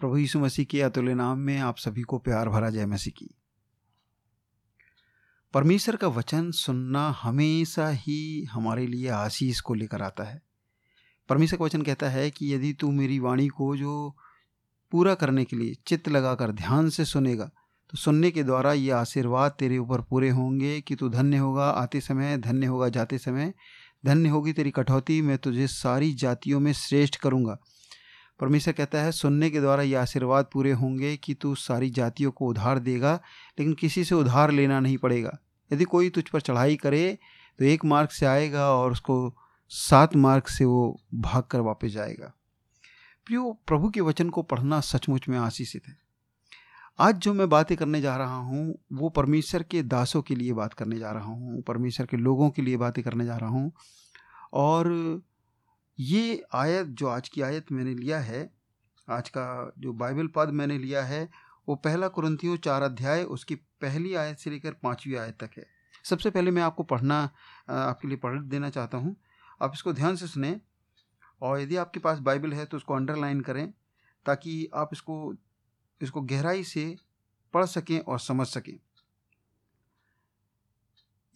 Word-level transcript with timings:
प्रभु 0.00 0.16
यीशु 0.16 0.38
मसीह 0.40 0.64
के 0.64 0.82
अतुल्य 0.82 1.14
नाम 1.14 1.38
में 1.38 1.58
आप 1.58 1.76
सभी 1.76 2.02
को 2.02 2.18
प्यार 2.18 2.48
भरा 2.48 2.70
जय 2.70 2.86
मसीह 2.86 3.12
की। 3.18 3.28
परमेश्वर 5.54 5.96
का 5.96 6.08
वचन 6.08 6.50
सुनना 6.50 7.10
हमेशा 7.22 7.88
ही 7.88 8.44
हमारे 8.44 8.86
लिए 8.86 9.08
आशीष 9.08 9.60
को 9.60 9.74
लेकर 9.74 10.02
आता 10.02 10.24
है। 10.24 10.42
परमेश्वर 11.28 11.58
का 11.58 11.64
वचन 11.64 11.82
कहता 11.82 12.08
है 12.08 12.30
कि 12.30 12.54
यदि 12.54 12.72
तू 12.72 12.90
मेरी 12.90 13.18
वाणी 13.18 13.48
को 13.48 13.76
जो 13.76 14.16
पूरा 14.90 15.14
करने 15.14 15.44
के 15.44 15.56
लिए 15.56 15.74
चित्त 15.86 16.08
लगाकर 16.08 16.52
ध्यान 16.52 16.90
से 16.90 17.04
सुनेगा 17.04 17.50
तो 17.90 17.98
सुनने 17.98 18.30
के 18.30 18.42
द्वारा 18.42 18.72
ये 18.72 18.90
आशीर्वाद 18.90 19.52
तेरे 19.58 19.78
ऊपर 19.78 20.00
पूरे 20.00 20.30
होंगे 20.30 20.80
कि 20.80 20.94
तू 20.94 21.08
धन्य 21.08 21.36
होगा 21.36 21.64
आते 21.64 22.00
समय, 22.00 22.38
धन्य 22.38 22.66
होगा 22.66 22.88
जाते 22.88 23.18
समय, 23.18 23.54
धन्य 24.06 24.28
होगी 24.28 24.52
तेरी 24.52 24.70
कटौती 24.70 25.22
मैं 25.22 25.38
तुझे 25.38 25.66
सारी 25.66 26.12
जातियों 26.14 26.60
में 26.60 26.72
श्रेष्ठ 26.72 27.16
करूँगा। 27.16 27.58
परमेश्वर 28.40 28.74
कहता 28.74 29.02
है, 29.02 29.12
सुनने 29.12 29.50
के 29.50 29.60
द्वारा 29.60 29.82
ये 29.82 29.94
आशीर्वाद 29.94 30.46
पूरे 30.52 30.72
होंगे 30.72 31.16
कि 31.16 31.34
तू 31.34 31.54
सारी 31.54 31.90
जातियों 31.90 32.30
को 32.30 32.46
उधार 32.46 32.78
देगा, 32.78 33.14
लेकिन 33.58 33.74
किसी 33.74 34.04
से 34.04 34.14
उधार 34.14 34.50
लेना 34.50 34.80
नहीं 34.80 34.96
पड़ेगा। 34.98 35.38
यदि 35.70 35.84
कोई 35.84 36.10
तुझ 36.10 36.28
पर 36.28 36.40
चढ़ाई 36.40 36.76
करे 36.76 37.18
तो 37.58 37.64
एक 37.64 37.84
मार्ग 37.84 38.08
से 38.08 38.26
आएगा 38.26 38.70
और 38.70 38.92
उसको 38.92 39.34
सात 39.70 40.16
मार्ग 40.16 40.46
से 40.46 40.64
वो 40.64 41.00
भाग 41.14 41.42
कर 41.42 41.60
वापस 41.60 41.88
जाएगा। 41.88 42.32
प्रियो, 43.26 43.52
प्रभु 43.66 43.90
के 43.90 44.00
वचन 44.00 44.30
को 44.30 44.42
पढ़ना 44.42 44.80
सचमुच 44.80 45.28
में 45.28 45.38
आशीषित 45.38 45.86
है। 45.88 45.96
आज 46.98 47.16
जो 47.16 47.34
मैं 47.34 47.48
बातें 47.48 47.76
करने 47.76 48.00
जा 48.00 48.16
रहा 48.16 48.36
हूँ, 48.36 48.74
वो 48.92 49.08
परमेश्वर 49.08 49.62
के 49.62 49.82
दासों 49.82 50.22
के 50.22 50.34
लिए 50.34 50.52
बात 50.52 50.74
करने 50.74 50.98
जा 50.98 51.10
रहा 51.10 51.24
हूँ, 51.24 51.62
परमेश्वर 51.62 52.06
के 52.06 52.16
लोगों 52.16 52.50
के 52.50 52.62
लिए 52.62 52.76
बातें 52.76 53.02
करने 53.04 53.24
जा 53.24 53.36
रहा 53.36 53.50
हूँ। 53.50 53.72
और 54.52 55.22
ये 55.98 56.42
आयत 56.54 56.86
जो 56.88 57.08
आज 57.08 57.28
की 57.28 57.42
आयत 57.42 57.70
मैंने 57.72 57.94
लिया 57.94 58.18
है, 58.18 58.50
आज 59.08 59.28
का 59.28 59.72
जो 59.78 59.92
बाइबल 59.92 60.26
पद 60.26 60.48
मैंने 60.50 60.78
लिया 60.78 61.02
है, 61.04 61.28
वो 61.68 61.74
पहला 61.76 62.08
कुरंथियों 62.08 62.56
चार 62.56 62.82
अध्याय, 62.82 63.22
उसकी 63.24 63.54
पहली 63.54 64.14
आयत 64.14 64.38
से 64.38 64.50
लेकर 64.50 64.72
पाँचवीं 64.82 65.16
आयत 65.16 65.36
तक 65.40 65.50
है। 65.58 65.66
सबसे 66.04 66.30
पहले 66.30 66.50
मैं 66.50 66.62
आपको 66.62 66.82
पढ़ना 66.82 67.18
आपके 67.68 68.08
लिए 68.08 68.16
पढ़ 68.16 68.40
देना 68.42 68.70
चाहता 68.70 68.98
हूँ। 68.98 69.14
आप 69.62 69.72
इसको 69.74 69.92
ध्यान 69.92 70.16
से 70.16 70.26
सुने 70.26 70.60
और 71.42 71.60
यदि 71.60 71.76
आपके 71.76 72.00
पास 72.00 72.18
बाइबल 72.20 72.52
है 72.52 72.64
तो 72.66 72.76
उसको 72.76 72.94
अंडरलाइन 72.94 73.40
करें 73.40 73.72
ताकि 74.26 74.68
आप 74.74 74.90
इसको 74.92 75.34
इसको 76.00 76.20
गहराई 76.22 76.64
से 76.64 76.96
पढ़ 77.54 77.64
सकें 77.66 77.98
और 77.98 78.18
समझ 78.20 78.46
सकें। 78.46 78.78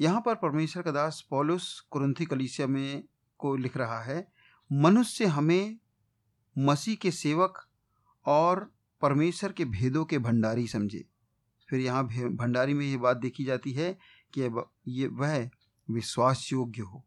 यहाँ 0.00 0.20
पर 0.20 0.34
परमेश्वर 0.34 0.82
का 0.82 0.90
दास 0.90 1.26
पॉलुस 1.30 1.78
कुरंथी 1.90 2.24
कलीसिया 2.24 2.66
में 2.66 3.04
को 3.40 3.54
लिख 3.56 3.76
रहा 3.76 4.00
है। 4.02 4.20
मनुष्य 4.72 5.26
हमें 5.26 5.78
मसीह 6.58 6.96
के 6.96 7.10
सेवक 7.10 7.68
और 8.26 8.72
परमेश्वर 9.00 9.52
के 9.52 9.64
भेदों 9.64 10.04
के 10.04 10.18
भंडारी 10.18 10.66
समझे। 10.68 11.04
फिर 11.70 11.80
यहाँ 11.80 12.04
भंडारी 12.08 12.74
में 12.74 12.86
ये 12.86 12.96
बात 12.96 13.16
देखी 13.16 13.44
जाती 13.44 13.72
है 13.72 13.98
कि 14.38 14.62
ये 14.88 15.06
वह 15.06 15.50
विश्वास 15.90 16.52
योग्य 16.52 16.82
हो। 16.82 17.04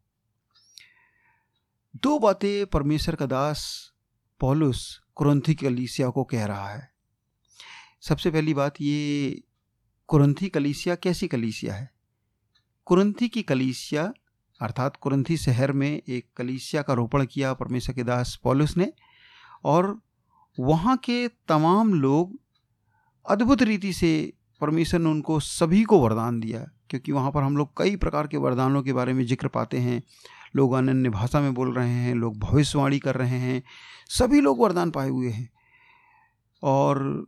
दो 1.96 2.18
बातें 2.18 2.66
परमेश्वर 2.66 3.14
का 3.14 3.26
दास 3.26 3.92
पॉलुस 4.40 5.00
कुरंथी 5.14 5.54
कलीसिया 5.54 6.08
को 6.08 6.24
कह 6.24 6.44
रहा 6.46 6.68
है। 6.68 6.92
सबसे 8.00 8.30
पहली 8.30 8.54
बात 8.54 8.80
ये, 8.80 9.42
कुरंथी 10.08 10.48
कलीसिया 10.48 10.94
कैसी 10.94 11.28
कलीसिया 11.28 11.74
है? 11.74 11.90
कुरंथी 12.84 13.28
की 13.28 13.42
कलीसिया 13.42 14.12
अर्थात 14.62 14.96
कुरंथी 14.96 15.36
शहर 15.36 15.72
में 15.72 15.90
एक 15.90 16.26
कलीसिया 16.36 16.82
का 16.82 16.92
रोपण 16.92 17.24
किया 17.24 17.52
परमेश्वर 17.54 17.94
के 17.94 18.02
दास 18.04 18.38
पॉलुस 18.44 18.76
ने, 18.76 18.92
और 19.64 19.98
वहाँ 20.58 20.96
के 20.96 21.26
तमाम 21.28 21.94
लोग 21.94 22.38
अद्भुत 23.26 23.62
रीति 23.62 23.92
से 23.92 24.32
परमेश्वर 24.60 25.00
ने 25.00 25.10
उनको 25.10 25.38
सभी 25.40 25.82
को 25.82 25.98
वरदान 26.00 26.40
दिया, 26.40 26.64
क्योंकि 26.90 27.12
वहाँ 27.12 27.30
पर 27.32 27.42
हम 27.42 27.56
लोग 27.56 27.70
कई 27.78 27.96
प्रकार 27.96 28.26
के 28.26 28.36
वरदानों 28.36 28.82
के 28.82 28.92
बारे 28.92 29.12
में 29.12 29.24
ज़िक्र 29.26 29.48
पाते 29.48 29.78
हैं। 29.78 30.02
लोग 30.56 30.72
अन्य 30.74 31.08
भाषा 31.10 31.40
में 31.40 31.52
बोल 31.54 31.72
रहे 31.74 31.88
हैं, 31.88 32.14
लोग 32.14 32.38
भविष्यवाणी 32.38 32.98
कर 32.98 33.14
रहे 33.14 33.38
हैं, 33.38 33.62
सभी 34.10 34.40
लोग 34.40 34.60
वरदान 34.60 34.90
पाए 34.90 35.08
हुए 35.08 35.30
हैं। 35.30 35.48
और 36.62 37.26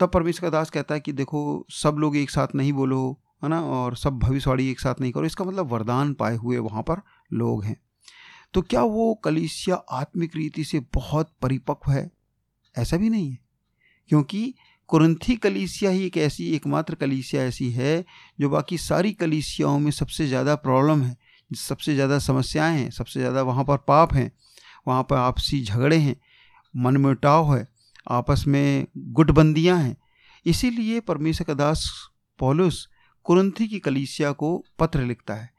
तब 0.00 0.10
परमेश्वर 0.10 0.50
का 0.50 0.50
दास 0.50 0.70
कहता 0.70 0.94
है 0.94 1.00
कि 1.00 1.12
देखो, 1.12 1.66
सब 1.70 1.96
लोग 1.98 2.16
एक 2.16 2.30
साथ 2.30 2.54
नहीं 2.54 2.72
बोलो 2.72 3.18
है 3.42 3.48
ना, 3.48 3.60
और 3.60 3.96
सब 3.96 4.18
भविष्यवाणी 4.18 4.68
एक 4.70 4.80
साथ 4.80 5.00
नहीं 5.00 5.12
करो। 5.12 5.26
इसका 5.26 5.44
मतलब 5.44 5.72
वरदान 5.72 6.12
पाए 6.14 6.36
हुए 6.36 6.58
वहाँ 6.58 6.82
पर 6.82 7.00
लोग 7.32 7.64
हैं। 7.64 7.76
तो 8.54 8.62
क्या 8.62 8.82
वो 8.82 9.14
कलिसिया 9.14 9.76
आत्मिक 9.76 10.36
रीति 10.36 10.64
से 10.64 10.80
बहुत 10.94 11.30
परिपक्व 11.42 11.90
है? 11.90 12.10
ऐसा 12.74 12.96
भी 12.96 13.10
नहीं 13.10 13.30
है। 13.30 13.38
क्योंकि 14.10 14.54
कुरंथी 14.90 15.36
कलीसिया 15.36 15.90
ही 15.90 16.04
एक 16.06 16.16
ऐसी, 16.16 16.44
एकमात्र 16.46 16.94
कलीसिया 16.94 17.42
ऐसी 17.42 17.70
है, 17.70 18.04
जो 18.40 18.48
बाकी 18.50 18.78
सारी 18.78 19.12
कलीसियाओं 19.12 19.78
में 19.78 19.90
सबसे 19.90 20.26
ज़्यादा 20.26 20.54
प्रॉब्लम 20.56 21.02
है, 21.02 21.16
सबसे 21.50 21.94
ज़्यादा 21.94 22.18
समस्याएँ 22.18 22.78
हैं, 22.78 22.90
सबसे 22.90 23.20
ज़्यादा 23.20 23.42
वहाँ 23.42 23.64
पर 23.64 23.76
पाप 23.78 24.12
हैं, 24.14 24.30
वहाँ 24.88 25.02
पर 25.02 25.16
आपसी 25.16 25.62
झगड़े 25.62 25.96
हैं, 25.96 26.16
मन 26.74 26.96
मुटाव 26.96 27.54
है, 27.56 27.66
आपस 28.10 28.44
में 28.46 28.86
गुटबंदियाँ 28.98 29.78
हैं। 29.78 29.96
इसीलिए 30.46 31.00
परमेश्वर 31.00 31.46
का 31.46 31.54
दास 31.54 31.90
पौलुस 32.38 32.88
कुरंथी 33.24 33.68
की 33.68 33.78
कलीसिया 33.78 34.32
को 34.32 34.64
पत्र 34.78 35.00
लिखता 35.00 35.34
है। 35.34 35.50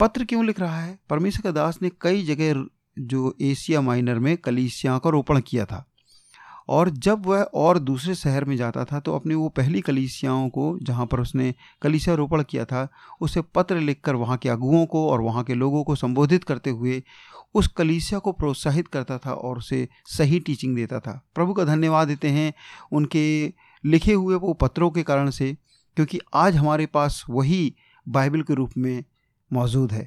पत्र 0.00 0.24
क्यों 0.24 0.44
लिख 0.44 0.60
रहा 0.60 0.80
है? 0.80 0.98
परमेश्वर 1.10 1.42
का 1.42 1.50
दास 1.50 1.78
ने 1.82 1.90
कई 2.00 2.24
जगह 2.24 2.64
जो 2.98 3.36
एशिया 3.40 3.80
माइनर 3.80 4.18
में 4.18 4.36
कलीसिया 4.36 4.98
का 4.98 5.10
रोपण 5.10 5.40
किया 5.40 5.64
था। 5.64 5.86
और 6.68 6.90
जब 6.90 7.26
वह 7.26 7.42
और 7.42 7.78
दूसरे 7.78 8.14
शहर 8.14 8.44
में 8.44 8.56
जाता 8.56 8.84
था 8.84 9.00
तो 9.00 9.14
अपनी 9.14 9.34
वो 9.34 9.48
पहली 9.48 9.80
कलीसियाओं 9.80 10.48
को, 10.48 10.78
जहाँ 10.82 11.06
पर 11.06 11.20
उसने 11.20 11.54
कलीसिया 11.82 12.14
रोपण 12.14 12.42
किया 12.42 12.64
था, 12.64 12.88
उसे 13.20 13.40
पत्र 13.40 13.76
लिखकर 13.76 14.14
वहाँ 14.14 14.36
के 14.36 14.48
अगुओं 14.48 14.86
को 14.86 15.08
और 15.10 15.20
वहाँ 15.20 15.44
के 15.44 15.54
लोगों 15.54 15.84
को 15.84 15.94
संबोधित 15.94 16.44
करते 16.44 16.70
हुए 16.70 17.02
उस 17.54 17.68
कलीसिया 17.68 18.18
को 18.18 18.32
प्रोत्साहित 18.32 18.88
करता 18.88 19.18
था 19.18 19.32
और 19.32 19.58
उसे 19.58 19.88
सही 20.06 20.40
टीचिंग 20.40 20.76
देता 20.76 21.00
था। 21.00 21.20
प्रभु 21.34 21.54
का 21.54 21.64
धन्यवाद 21.64 22.08
देते 22.08 22.28
हैं 22.28 22.52
उनके 22.92 23.52
लिखे 23.84 24.12
हुए 24.12 24.34
वो 24.34 24.52
पत्रों 24.52 24.90
के 24.90 25.02
कारण 25.02 25.30
से। 25.30 25.56
क्योंकि 25.96 26.20
आज 26.34 26.56
हमारे 26.56 26.86
पास 26.86 27.24
वही 27.30 27.74
बाइबल 28.06 28.42
के 28.42 28.54
रूप 28.54 28.70
में 28.76 29.04
मौजूद 29.50 29.92
है। 29.92 30.06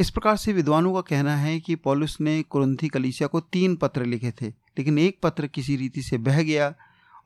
इस 0.00 0.10
प्रकार 0.10 0.36
से 0.36 0.52
विद्वानों 0.52 0.92
का 0.94 1.00
कहना 1.00 1.36
है 1.36 1.58
कि 1.60 1.74
पॉलुस 1.76 2.16
ने 2.20 2.42
कुरंथी 2.42 2.88
कलीसिया 2.88 3.26
को 3.26 3.40
तीन 3.40 3.76
पत्र 3.76 4.04
लिखे 4.04 4.30
थे, 4.30 4.46
लेकिन 4.46 4.98
एक 4.98 5.18
पत्र 5.22 5.46
किसी 5.46 5.76
रीति 5.76 6.02
से 6.02 6.18
बह 6.18 6.42
गया 6.42 6.74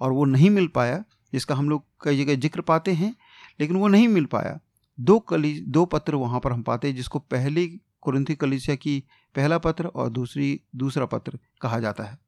और 0.00 0.12
वो 0.12 0.24
नहीं 0.24 0.50
मिल 0.50 0.66
पाया, 0.66 1.02
जिसका 1.32 1.54
हम 1.54 1.68
लोग 1.70 1.84
कई 2.04 2.24
जगह 2.24 2.34
ज़िक्र 2.34 2.60
पाते 2.60 2.92
हैं, 2.92 3.14
लेकिन 3.60 3.76
वो 3.76 3.88
नहीं 3.88 4.08
मिल 4.08 4.24
पाया। 4.24 4.58
दो 4.98 5.18
कली, 5.18 5.60
दो 5.60 5.84
पत्र 5.84 6.14
वहाँ 6.14 6.40
पर 6.40 6.52
हम 6.52 6.62
पाते 6.62 6.88
हैं, 6.88 6.96
जिसको 6.96 7.18
पहली 7.18 7.66
कुरंथी 8.00 8.34
कलीसिया 8.34 8.76
की 8.76 9.02
पहला 9.34 9.58
पत्र 9.58 9.86
और 9.86 10.08
दूसरी, 10.10 10.60
दूसरा 10.76 11.06
पत्र 11.06 11.38
कहा 11.60 11.78
जाता 11.80 12.04
है। 12.04 12.18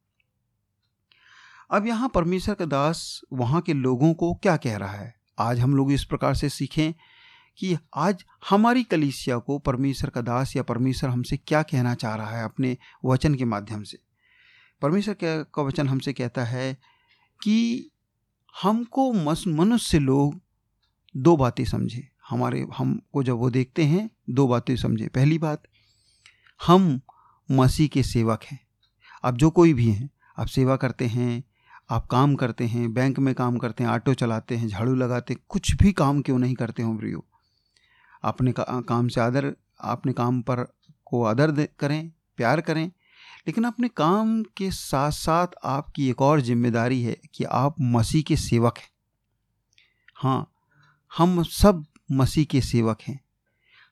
अब 1.72 1.86
यहाँ 1.86 2.08
परमेश्वर 2.08 2.54
का 2.54 2.64
दास 2.64 3.20
वहाँ 3.32 3.60
के 3.60 3.72
लोगों 3.72 4.14
को 4.14 4.34
क्या 4.34 4.56
कह 4.56 4.76
रहा 4.76 4.92
है? 4.92 5.14
आज 5.38 5.60
हम 5.60 5.76
लोग 5.76 5.92
इस 5.92 6.04
प्रकार 6.04 6.34
से 6.34 6.48
सीखें 6.48 6.92
कि 7.58 7.76
आज 7.96 8.24
हमारी 8.50 8.84
कलीसिया 8.84 9.38
को 9.38 9.58
परमेश्वर 9.58 10.10
का 10.10 10.20
दास 10.20 10.56
या 10.56 10.62
परमेश्वर 10.62 11.10
हमसे 11.10 11.36
क्या 11.36 11.62
कहना 11.62 11.94
चाह 11.94 12.14
रहा 12.14 12.38
है 12.38 12.44
अपने 12.44 12.78
वचन 13.04 13.34
के 13.34 13.44
माध्यम 13.44 13.82
से। 13.82 13.98
परमेश्वर 14.82 15.16
का 15.22 15.62
वचन 15.62 15.88
हमसे 15.88 16.12
कहता 16.12 16.44
है 16.44 16.74
कि 17.42 17.88
हमको 18.62 19.12
मनुष्य 19.46 19.98
लोग 19.98 20.40
दो 21.16 21.36
बातें 21.36 21.64
समझें। 21.64 22.08
हमारे, 22.28 22.66
हमको 22.76 23.22
जब 23.22 23.36
वो 23.36 23.50
देखते 23.50 23.84
हैं, 23.84 24.10
दो 24.30 24.48
बातें 24.48 24.76
समझें। 24.76 25.08
पहली 25.08 25.38
बात, 25.38 25.62
हम 26.66 27.00
मसीह 27.50 27.88
के 27.88 28.02
सेवक 28.02 28.44
हैं। 28.44 28.60
अब 29.24 29.36
जो 29.36 29.50
कोई 29.50 29.74
भी 29.74 29.90
हैं, 29.90 30.10
आप 30.38 30.46
सेवा 30.46 30.76
करते 30.76 31.06
हैं 31.06 31.44
आप 31.90 32.06
काम 32.06 32.34
करते 32.34 32.64
हैं 32.64 32.92
बैंक 32.94 33.18
में 33.18 33.34
काम 33.34 33.56
करते 33.58 33.84
हैं 33.84 33.90
ऑटो 33.90 34.14
चलाते 34.14 34.56
हैं 34.56 34.68
झाड़ू 34.68 34.94
लगाते 34.94 35.34
हैं 35.34 35.42
कुछ 35.48 35.74
भी 35.74 35.92
काम 35.92 36.20
क्यों 36.22 36.38
नहीं 36.38 36.54
करते 36.54 36.82
हो 36.82 36.94
प्रियो 36.96 37.24
अपने 38.22 38.52
का, 38.52 38.62
काम 38.80 39.08
से 39.08 39.20
आदर 39.20 39.54
अपने 39.80 40.12
काम 40.12 40.40
पर 40.42 40.64
को 41.04 41.24
आदर 41.24 41.66
करें 41.80 42.10
प्यार 42.36 42.60
करें 42.60 42.86
लेकिन 43.46 43.64
अपने 43.64 43.88
काम 43.88 44.42
के 44.56 44.70
साथ 44.70 45.10
साथ 45.10 45.46
आपकी 45.64 46.08
एक 46.10 46.22
और 46.22 46.40
ज़िम्मेदारी 46.40 47.02
है 47.02 47.16
कि 47.34 47.44
आप 47.44 47.74
मसीह 47.80 48.22
के 48.22 48.36
सेवक 48.36 48.78
हैं। 48.78 48.88
हाँ 50.16 50.52
हम 51.12 51.42
सब 51.42 51.84
मसीह 52.12 52.44
के 52.44 52.60
सेवक 52.60 52.98
हैं। 53.02 53.20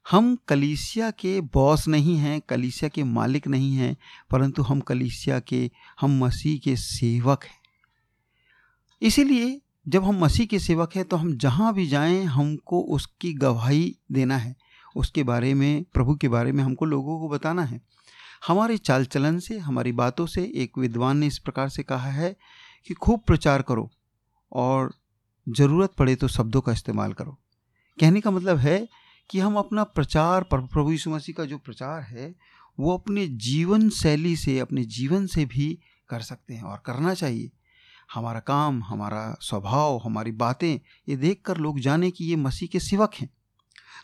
हम 0.06 0.36
कलीसिया 0.48 1.10
के 1.10 1.40
बॉस 1.54 1.88
नहीं 1.88 2.16
हैं 2.16 2.40
कलीसिया 2.40 2.88
के 2.88 3.04
मालिक 3.04 3.46
नहीं 3.48 3.74
हैं 3.76 3.96
परंतु 4.30 4.62
हम 4.62 4.80
कलीसिया 4.80 5.38
के 5.40 5.70
हम 6.00 6.18
मसीह 6.24 6.58
के 6.58 6.76
सेवक 6.76 7.44
हैं। 7.44 7.57
इसीलिए 9.02 9.60
जब 9.88 10.04
हम 10.04 10.18
मसीह 10.18 10.46
के 10.46 10.58
सेवक 10.58 10.96
हैं 10.96 11.04
तो 11.04 11.16
हम 11.16 11.36
जहाँ 11.36 11.74
भी 11.74 11.86
जाएँ, 11.86 12.22
हमको 12.22 12.80
उसकी 12.80 13.32
गवाही 13.32 13.96
देना 14.12 14.36
है। 14.36 14.56
उसके 14.96 15.22
बारे 15.22 15.54
में, 15.54 15.84
प्रभु 15.94 16.14
के 16.14 16.28
बारे 16.28 16.52
में 16.52 16.64
हमको 16.64 16.84
लोगों 16.84 17.18
को 17.20 17.28
बताना 17.28 17.62
है। 17.62 17.80
हमारे 18.46 18.76
चाल 18.78 19.04
चलन 19.04 19.38
से, 19.38 19.58
हमारी 19.58 19.92
बातों 19.92 20.26
से 20.26 20.52
एक 20.54 20.78
विद्वान 20.78 21.16
ने 21.16 21.26
इस 21.26 21.38
प्रकार 21.38 21.68
से 21.68 21.82
कहा 21.82 22.10
है 22.10 22.36
कि 22.86 22.94
खूब 22.94 23.20
प्रचार 23.20 23.62
करो 23.62 23.90
और 24.52 24.92
ज़रूरत 25.48 25.92
पड़े 25.98 26.14
तो 26.14 26.28
शब्दों 26.28 26.60
का 26.60 26.72
इस्तेमाल 26.72 27.12
करो। 27.12 27.38
कहने 28.00 28.20
का 28.20 28.30
मतलब 28.30 28.56
है 28.56 28.88
कि 29.30 29.38
हम 29.38 29.56
अपना 29.56 29.84
प्रचार 29.84 30.42
प्रभु 30.42 30.90
यीशु 30.90 31.10
मसीह 31.10 31.34
का 31.38 31.44
जो 31.44 31.58
प्रचार 31.58 32.02
है, 32.02 32.34
वो 32.80 32.96
अपने 32.96 33.26
जीवन 33.26 33.88
शैली 33.90 34.36
से, 34.36 34.58
अपने 34.58 34.84
जीवन 34.84 35.26
से 35.26 35.44
भी 35.44 35.78
कर 36.08 36.20
सकते 36.20 36.54
हैं 36.54 36.62
और 36.62 36.82
करना 36.86 37.14
चाहिए। 37.14 37.50
हमारा 38.14 38.40
काम, 38.40 38.82
हमारा 38.82 39.36
स्वभाव, 39.40 40.00
हमारी 40.04 40.32
बातें, 40.32 40.78
ये 41.08 41.16
देख 41.16 41.42
कर 41.44 41.56
लोग 41.56 41.80
जाने 41.80 42.10
कि 42.10 42.24
ये 42.24 42.36
मसीह 42.36 42.68
के 42.68 42.80
सेवक 42.80 43.14
हैं। 43.14 43.30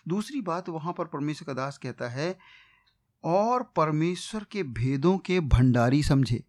दूसरी 0.09 0.41
बात 0.41 0.69
वहाँ 0.69 0.93
पर 0.93 1.05
परमेश्वर 1.05 1.47
का 1.47 1.53
दास 1.53 1.79
कहता 1.79 2.09
है, 2.09 2.39
और 3.25 3.63
परमेश्वर 3.63 4.47
के 4.51 4.63
भेदों 4.63 5.19
के 5.19 5.41
भंडारी 5.41 6.03
समझे। 6.03 6.45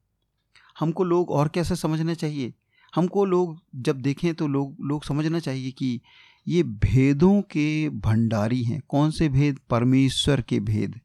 हमको 0.80 1.04
लोग 1.04 1.32
और 1.32 1.48
कैसे 1.48 1.76
समझना 1.76 2.14
चाहिए? 2.14 2.54
हमको 2.96 3.26
लोग 3.26 3.62
जब 3.76 4.02
देखें 4.02 4.36
तो 4.36 4.48
लोग 4.48 4.76
लोग 4.82 5.04
समझना 5.04 5.40
चाहिए 5.40 5.72
कि 5.72 6.02
ये 6.48 6.64
भेदों 6.64 7.42
के 7.42 7.90
भंडारी 7.90 8.64
हैं। 8.64 8.82
कौन 8.90 9.12
से 9.12 9.30
भेद? 9.30 9.60
परमेश्वर 9.70 10.42
के 10.42 10.60
भेद। 10.60 11.00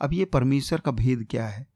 अब 0.00 0.12
ये 0.12 0.24
परमेश्वर 0.24 0.80
का 0.80 0.90
भेद 0.90 1.26
क्या 1.30 1.48
है? 1.48 1.71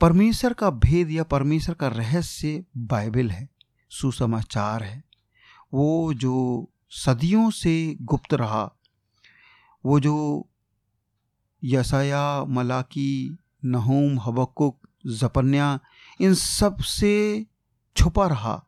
परमेश्वर 0.00 0.52
का 0.52 0.70
भेद 0.70 1.10
या 1.10 1.22
परमेश्वर 1.22 1.74
का 1.74 1.88
रहस्य 1.88 2.64
बाइबल 2.76 3.30
है, 3.30 3.48
सुसमाचार 3.90 4.82
है। 4.82 5.04
वो 5.74 6.14
जो 6.14 6.68
सदियों 6.90 7.50
से 7.50 7.96
गुप्त 8.02 8.34
रहा, 8.34 8.72
वो 9.86 10.00
जो 10.00 10.48
यसाया 11.64 12.44
मलाकी, 12.44 13.38
नहूम, 13.64 14.20
हबक्कुक 14.20 14.88
जपन्या 15.06 15.80
इन 16.20 16.34
सबसे 16.34 17.46
छुपा 17.96 18.26
रहा, 18.26 18.66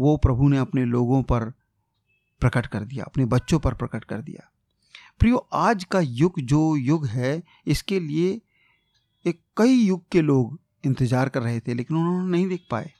वो 0.00 0.16
प्रभु 0.16 0.48
ने 0.48 0.58
अपने 0.58 0.84
लोगों 0.84 1.22
पर 1.22 1.52
प्रकट 2.40 2.66
कर 2.66 2.80
दिया, 2.80 3.04
अपने 3.04 3.24
बच्चों 3.24 3.58
पर 3.58 3.74
प्रकट 3.74 4.04
कर 4.04 4.20
दिया। 4.20 4.52
प्रियो, 5.18 5.36
आज 5.52 5.84
का 5.84 6.00
युग 6.00 6.40
जो 6.40 6.76
युग 6.76 7.06
है, 7.06 7.42
इसके 7.66 8.00
लिए 8.00 8.40
एक 9.26 9.42
कई 9.56 9.72
युग 9.72 10.08
के 10.08 10.20
लोग 10.20 10.61
इंतज़ार 10.84 11.28
कर 11.28 11.42
रहे 11.42 11.60
थे, 11.60 11.74
लेकिन 11.74 11.96
उन्होंने 11.96 12.30
नहीं 12.30 12.48
देख 12.48 12.64
पाए। 12.70 12.90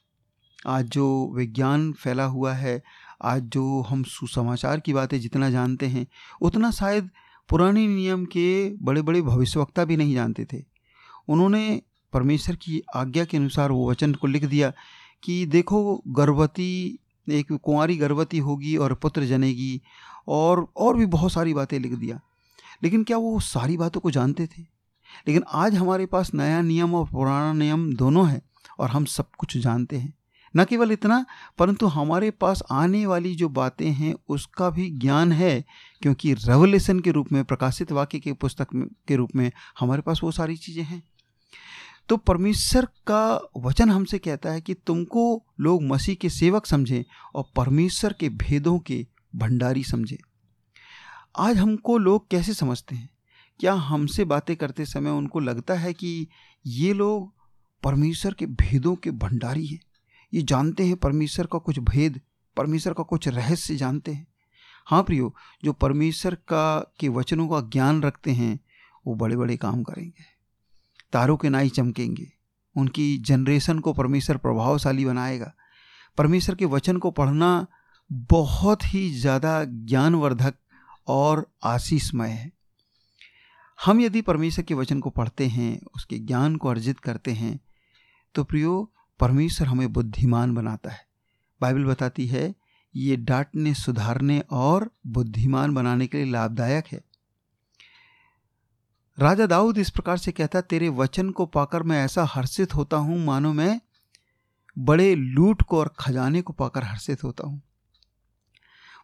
आज 0.67 0.85
जो 0.85 1.33
विज्ञान 1.35 1.93
फैला 1.93 2.25
हुआ 2.25 2.53
है, 2.53 2.83
आज 3.23 3.43
जो 3.43 3.81
हम 3.81 4.03
सुसमाचार 4.03 4.81
की 4.81 4.93
बातें 4.93 5.21
जितना 5.21 5.51
जानते 5.51 5.87
हैं, 5.87 6.07
उतना 6.41 6.71
शायद 6.71 7.11
पुराने 7.49 7.87
नियम 7.87 8.25
के 8.25 8.75
बड़े 8.83 9.03
बड़े 9.03 9.23
भविष्यवक्ता 9.23 9.85
भी 9.85 9.97
नहीं 9.97 10.15
जानते 10.15 10.45
थे। 10.45 10.65
उन्होंने 11.29 11.83
परमेश्वर 12.13 12.57
की 12.57 12.83
आज्ञा 12.95 13.25
के 13.25 13.37
अनुसार 13.37 13.73
वो 13.73 13.91
वचन 13.91 14.15
को 14.15 14.27
लिख 14.27 14.45
दिया 14.45 14.73
कि 15.23 15.47
देखो, 15.47 16.03
गर्भवती, 16.09 16.99
एक 17.31 17.53
कुंवारी 17.53 17.97
गर्भवती 17.97 18.39
होगी 18.39 18.77
और 18.77 18.95
पुत्र 18.95 19.25
जनेगी, 19.25 19.81
और 20.29 20.67
और 20.77 20.97
भी 20.97 21.07
बहुत 21.07 21.33
सारी 21.33 21.55
बातें 21.55 21.79
लिख 21.79 21.93
दिया। 21.93 22.21
लेकिन 22.83 23.05
क्या 23.05 23.17
वो 23.17 23.41
सारी 23.41 23.77
बातों 23.77 24.01
को 24.01 24.11
जानते 24.11 24.47
थे? 24.47 24.63
लेकिन 25.29 25.43
आज 25.53 25.75
हमारे 25.75 26.07
पास 26.07 26.35
नया 26.35 26.63
नियम 26.63 26.95
और 26.95 27.07
पुराना 27.07 27.53
नियम 27.53 27.95
दोनों 27.95 28.29
है 28.29 28.43
और 28.79 28.91
हम 28.91 29.05
सब 29.05 29.31
कुछ 29.39 29.57
जानते 29.57 29.97
हैं। 29.97 30.15
न 30.57 30.65
केवल 30.65 30.93
इतना, 30.93 31.27
परंतु 31.59 31.87
हमारे 31.87 32.31
पास 32.31 32.63
आने 32.71 33.07
वाली 33.07 33.35
जो 33.35 33.49
बातें 33.49 33.91
हैं, 33.91 34.15
उसका 34.29 34.71
भी 34.71 34.91
ज्ञान 34.91 35.33
है, 35.33 35.65
क्योंकि 36.03 36.35
रेवलेशन 36.35 37.01
के 37.01 37.11
रूप 37.11 37.33
में, 37.33 37.45
प्रकाशित 37.45 37.93
वाक्य 37.93 38.19
के 38.19 38.33
पुस्तक 38.33 38.67
के 39.09 39.17
रूप 39.17 39.31
में 39.37 39.53
हमारे 39.81 40.03
पास 40.03 40.21
वो 40.23 40.31
सारी 40.31 40.57
चीज़ें 40.57 40.85
हैं। 40.85 41.03
तो 42.09 42.17
परमेश्वर 42.17 42.85
का 42.85 43.51
वचन 43.57 43.91
हमसे 43.91 44.19
कहता 44.19 44.51
है 44.51 44.61
कि 44.61 44.75
तुमको 44.75 45.47
लोग 45.61 45.83
मसीह 45.83 46.15
के 46.15 46.29
सेवक 46.29 46.67
समझें 46.67 47.05
और 47.35 47.45
परमेश्वर 47.57 48.13
के 48.13 48.29
भेदों 48.29 48.79
के 48.79 49.07
भंडारी 49.37 49.85
समझें। 49.85 50.17
आज 51.39 51.57
हमको 51.57 51.99
लोग 51.99 52.31
कैसे 52.31 52.55
समझते 52.55 52.97
हैं? 52.97 53.09
क्या 53.63 53.73
हमसे 53.73 54.25
बातें 54.25 54.57
करते 54.57 54.85
समय 54.85 55.11
उनको 55.11 55.41
लगता 55.41 55.75
है 55.75 55.93
कि 55.93 56.29
ये 56.67 56.93
लोग 56.93 57.33
परमेश्वर 57.83 58.35
के 58.35 58.47
भेदों 58.47 58.97
के 58.97 59.11
भंडारी 59.11 59.67
हैं? 59.67 59.79
ये 60.35 60.43
जानते 60.43 60.87
हैं 60.87 60.97
परमेश्वर 60.97 61.47
का 61.47 61.59
कुछ 61.59 61.79
भेद, 61.79 62.21
परमेश्वर 62.57 62.93
का 62.93 63.03
कुछ 63.03 63.29
रहस्य 63.29 63.77
जानते 63.77 64.13
हैं। 64.13 64.27
हाँ 64.87 65.03
प्रियो, 65.03 65.35
जो 65.65 65.73
परमेश्वर 65.73 66.35
का, 66.35 66.93
के 67.01 67.09
वचनों 67.09 67.49
का 67.49 67.61
ज्ञान 67.61 68.03
रखते 68.03 68.31
हैं, 68.31 68.61
वो 69.07 69.15
बड़े 69.15 69.37
बड़े 69.37 69.57
काम 69.57 69.83
करेंगे। 69.83 70.25
तारों 71.13 71.37
के 71.37 71.49
नाई 71.49 71.69
चमकेंगे। 71.69 72.33
उनकी 72.77 73.19
जनरेशन 73.19 73.79
को 73.79 73.93
परमेश्वर 73.93 74.37
प्रभावशाली 74.37 75.05
बनाएगा। 75.05 75.55
परमेश्वर 76.19 76.55
के 76.55 76.65
वचन 76.65 76.97
को 76.97 77.11
पढ़ना 77.11 77.67
बहुत 78.13 78.79
ही 78.85 79.11
ज़्यादा 79.11 79.65
ज्ञानवर्धक 79.65 80.55
और 81.09 81.53
आशीषमय 81.65 82.29
है। 82.29 82.62
हम 83.85 84.01
यदि 84.01 84.21
परमेश्वर 84.21 84.65
के 84.65 84.75
वचन 84.75 85.01
को 85.01 85.11
पढ़ते 85.11 85.47
हैं, 85.47 85.81
उसके 85.95 86.19
ज्ञान 86.19 86.57
को 86.57 86.69
अर्जित 86.69 87.01
करते 87.01 87.33
हैं 87.33 87.61
तो 88.35 88.45
प्रियो, 88.45 88.93
परमेश्वर 89.21 89.67
हमें 89.67 89.93
बुद्धिमान 89.93 90.55
बनाता 90.55 90.91
है। 90.91 91.07
बाइबल 91.61 91.85
बताती 91.85 92.27
है, 92.27 92.55
ये 92.97 93.17
डांटने, 93.17 93.75
सुधारने 93.75 94.43
और 94.51 94.91
बुद्धिमान 95.07 95.75
बनाने 95.75 96.07
के 96.07 96.25
लिए 96.25 96.33
लाभदायक 96.33 96.87
है। 96.87 97.05
राजा 99.19 99.47
दाऊद 99.47 99.79
इस 99.79 99.91
प्रकार 99.91 100.17
से 100.17 100.33
कहता, 100.33 100.61
तेरे 100.61 100.89
वचन 100.89 101.31
को 101.31 101.47
पाकर 101.47 101.83
मैं 101.83 102.05
ऐसा 102.05 102.25
हर्षित 102.25 102.75
होता 102.75 102.97
हूँ, 102.97 103.25
मानो 103.25 103.53
मैं 103.53 103.81
बड़े 104.79 105.15
लूट 105.15 105.63
को 105.63 105.79
और 105.79 105.95
खजाने 105.99 106.43
को 106.43 106.53
पाकर 106.53 106.85
हर्षित 106.85 107.25
होता 107.25 107.47
हूँ। 107.47 107.63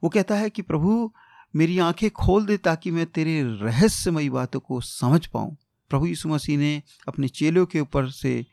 वो 0.04 0.10
कहता 0.10 0.34
है 0.34 0.50
कि, 0.50 0.62
प्रभु 0.62 1.12
मेरी 1.58 1.78
आँखें 1.78 2.10
खोल 2.10 2.46
दे 2.46 2.56
ताकि 2.56 2.90
मैं 2.90 3.06
तेरे 3.06 3.42
रहस्यमयी 3.42 4.30
बातों 4.30 4.60
को 4.60 4.80
समझ 4.80 5.26
पाऊँ। 5.26 5.56
प्रभु 5.90 6.06
यीशु 6.06 6.28
मसीह 6.28 6.58
ने 6.58 6.82
अपने 7.08 7.28
चेलों 7.28 7.66
के 7.66 7.80
ऊपर 7.80 8.10
से 8.10 8.46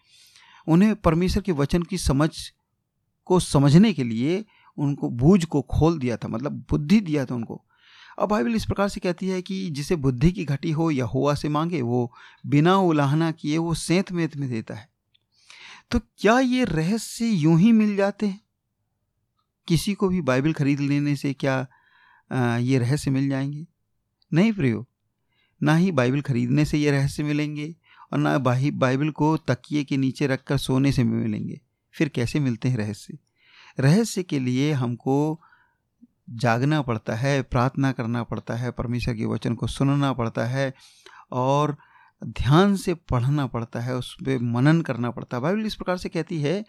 उन्हें 0.67 0.95
परमेश्वर 0.95 1.43
के 1.43 1.51
वचन 1.51 1.83
की 1.83 1.97
समझ 1.97 2.29
को 3.25 3.39
समझने 3.39 3.93
के 3.93 4.03
लिए 4.03 4.45
उनको 4.77 5.09
बूझ 5.09 5.45
को 5.45 5.61
खोल 5.61 5.99
दिया 5.99 6.17
था 6.17 6.27
मतलब 6.27 6.51
बुद्धि 6.51 6.99
दिया 6.99 7.25
था 7.25 7.35
उनको। 7.35 7.61
अब 8.19 8.29
बाइबल 8.29 8.55
इस 8.55 8.65
प्रकार 8.65 8.89
से 8.89 8.99
कहती 8.99 9.27
है 9.27 9.41
कि 9.41 9.69
जिसे 9.69 9.95
बुद्धि 9.95 10.31
की 10.31 10.45
घटी 10.45 10.71
हो 10.71 10.91
या 10.91 11.05
हुआ 11.05 11.33
से 11.33 11.49
मांगे, 11.49 11.81
वो 11.81 12.13
बिना 12.45 12.77
उलाहना 12.77 13.31
किए 13.31 13.57
वो 13.57 13.73
सेंत 13.73 14.11
मेत 14.11 14.37
में 14.37 14.49
देता 14.49 14.73
है। 14.73 14.89
तो 15.91 15.99
क्या 16.17 16.39
ये 16.39 16.63
रहस्य 16.63 17.25
यूँ 17.25 17.59
ही 17.59 17.71
मिल 17.71 17.95
जाते 17.95 18.27
हैं? 18.27 18.41
किसी 19.67 19.93
को 19.93 20.07
भी 20.07 20.21
बाइबल 20.21 20.53
खरीद 20.53 20.79
लेने 20.79 21.15
से 21.15 21.33
क्या 21.33 21.67
ये 22.31 22.77
रहस्य 22.79 23.11
मिल 23.11 23.29
जाएँगे। 23.29 23.65
नहीं 24.31 24.53
प्रियो, 24.53 24.85
ना 25.61 25.75
ही 25.75 25.91
बाइबल 25.91 26.21
खरीदने 26.21 26.65
से 26.65 26.77
ये 26.77 26.91
रहस्य 26.91 27.23
मिलेंगे 27.23 27.75
और 28.13 28.19
ना 28.19 28.37
बाही, 28.37 28.71
बाइबल 28.71 29.09
को 29.09 29.35
तकिए 29.37 29.83
के 29.83 29.97
नीचे 29.97 30.27
रखकर 30.27 30.57
सोने 30.57 30.91
से 30.91 31.03
मिलेंगे। 31.03 31.59
फिर 31.93 32.09
कैसे 32.09 32.39
मिलते 32.39 32.69
हैं 32.69 32.77
रहस्य? 32.77 33.17
रहस्य 33.79 34.23
के 34.23 34.39
लिए 34.39 34.71
हमको 34.71 35.41
जागना 36.29 36.81
पड़ता 36.81 37.15
है, 37.15 37.41
प्रार्थना 37.41 37.91
करना 37.91 38.23
पड़ता 38.23 38.53
है, 38.53 38.71
परमेश्वर 38.71 39.15
के 39.15 39.25
वचन 39.25 39.55
को 39.55 39.67
सुनना 39.67 40.13
पड़ता 40.13 40.45
है 40.45 40.73
और 41.31 41.75
ध्यान 42.23 42.75
से 42.75 42.93
पढ़ना 42.93 43.45
पड़ता 43.47 43.79
है, 43.79 43.95
उस 43.95 44.15
पर 44.15 44.39
मनन 44.41 44.81
करना 44.81 45.11
पड़ता 45.11 45.37
है। 45.37 45.43
बाइबल 45.43 45.65
इस 45.65 45.75
प्रकार 45.75 45.97
से 45.97 46.09
कहती 46.09 46.41
है 46.41 46.63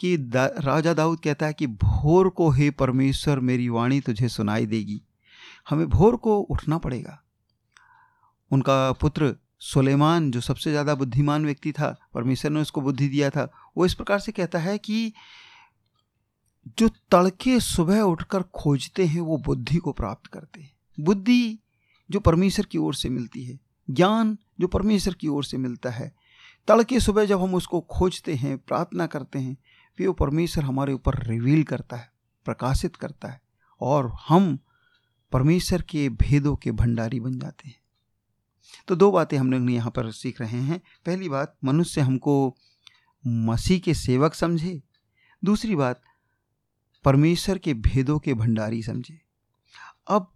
कि 0.00 0.16
दा, 0.16 0.46
राजा 0.46 0.94
दाऊद 0.94 1.20
कहता 1.20 1.46
है 1.46 1.52
कि 1.52 1.66
भोर 1.66 2.28
को 2.28 2.50
हे 2.50 2.70
परमेश्वर 2.70 3.40
मेरी 3.40 3.68
वाणी 3.68 4.00
तुझे 4.00 4.28
सुनाई 4.28 4.66
देगी। 4.66 5.00
हमें 5.70 5.88
भोर 5.88 6.16
को 6.16 6.38
उठना 6.40 6.78
पड़ेगा। 6.78 7.18
उनका 8.50 8.92
पुत्र 8.92 9.34
सुलेमान 9.60 10.30
जो 10.30 10.40
सबसे 10.40 10.70
ज़्यादा 10.70 10.94
बुद्धिमान 10.94 11.44
व्यक्ति 11.46 11.72
था 11.72 11.96
परमेश्वर 12.14 12.50
ने 12.50 12.60
उसको 12.60 12.80
बुद्धि 12.80 13.08
दिया 13.08 13.30
था 13.30 13.48
वो 13.76 13.86
इस 13.86 13.94
प्रकार 13.94 14.18
से 14.18 14.32
कहता 14.32 14.58
है 14.58 14.78
कि 14.78 15.12
जो 16.78 16.88
तड़के 16.88 17.58
सुबह 17.60 18.00
उठकर 18.00 18.42
खोजते 18.54 19.04
हैं 19.06 19.20
वो 19.20 19.36
बुद्धि 19.38 19.76
को 19.76 19.92
प्राप्त 19.92 20.26
करते 20.26 20.60
हैं। 20.60 20.72
बुद्धि 20.98 21.58
जो 22.10 22.20
परमेश्वर 22.20 22.66
की 22.66 22.78
ओर 22.78 22.94
से 22.94 23.08
मिलती 23.08 23.44
है 23.44 23.58
ज्ञान 23.88 24.36
जो 24.60 24.66
परमेश्वर 24.68 25.14
की 25.14 25.28
ओर 25.28 25.44
से 25.44 25.58
मिलता 25.58 25.90
है 25.90 26.12
तड़के 26.68 27.00
सुबह 27.00 27.24
जब 27.24 27.42
हम 27.42 27.54
उसको 27.54 27.80
खोजते 27.90 28.34
हैं 28.34 28.56
प्रार्थना 28.58 29.06
करते 29.06 29.38
हैं 29.38 29.56
फिर 29.96 30.06
वो 30.06 30.12
परमेश्वर 30.12 30.64
हमारे 30.64 30.92
ऊपर 30.92 31.26
रिवील 31.26 31.64
करता 31.64 31.96
है, 31.96 32.12
प्रकाशित 32.44 32.96
करता 32.96 33.28
है 33.28 33.40
और 33.80 34.16
हम 34.28 34.58
परमेश्वर 35.32 35.82
के 35.82 36.08
भेदों 36.08 36.56
के 36.56 36.72
भंडारी 36.72 37.20
बन 37.20 37.38
जाते 37.38 37.68
हैं। 37.68 37.82
तो 38.88 38.96
दो 38.96 39.12
बातें 39.12 39.38
हम 39.38 39.52
लोग 39.52 39.70
यहाँ 39.70 39.90
पर 39.90 40.10
सीख 40.10 40.40
रहे 40.40 40.60
हैं। 40.60 40.78
पहली 40.78 41.28
बात, 41.28 41.56
मनुष्य 41.64 42.00
हमको 42.00 42.56
मसीह 43.26 43.80
के 43.80 43.94
सेवक 43.94 44.34
समझे। 44.34 44.82
दूसरी 45.44 45.76
बात, 45.76 46.02
परमेश्वर 47.04 47.58
के 47.58 47.74
भेदों 47.74 48.18
के 48.18 48.34
भंडारी 48.34 48.82
समझे। 48.82 49.20
अब, 50.08 50.32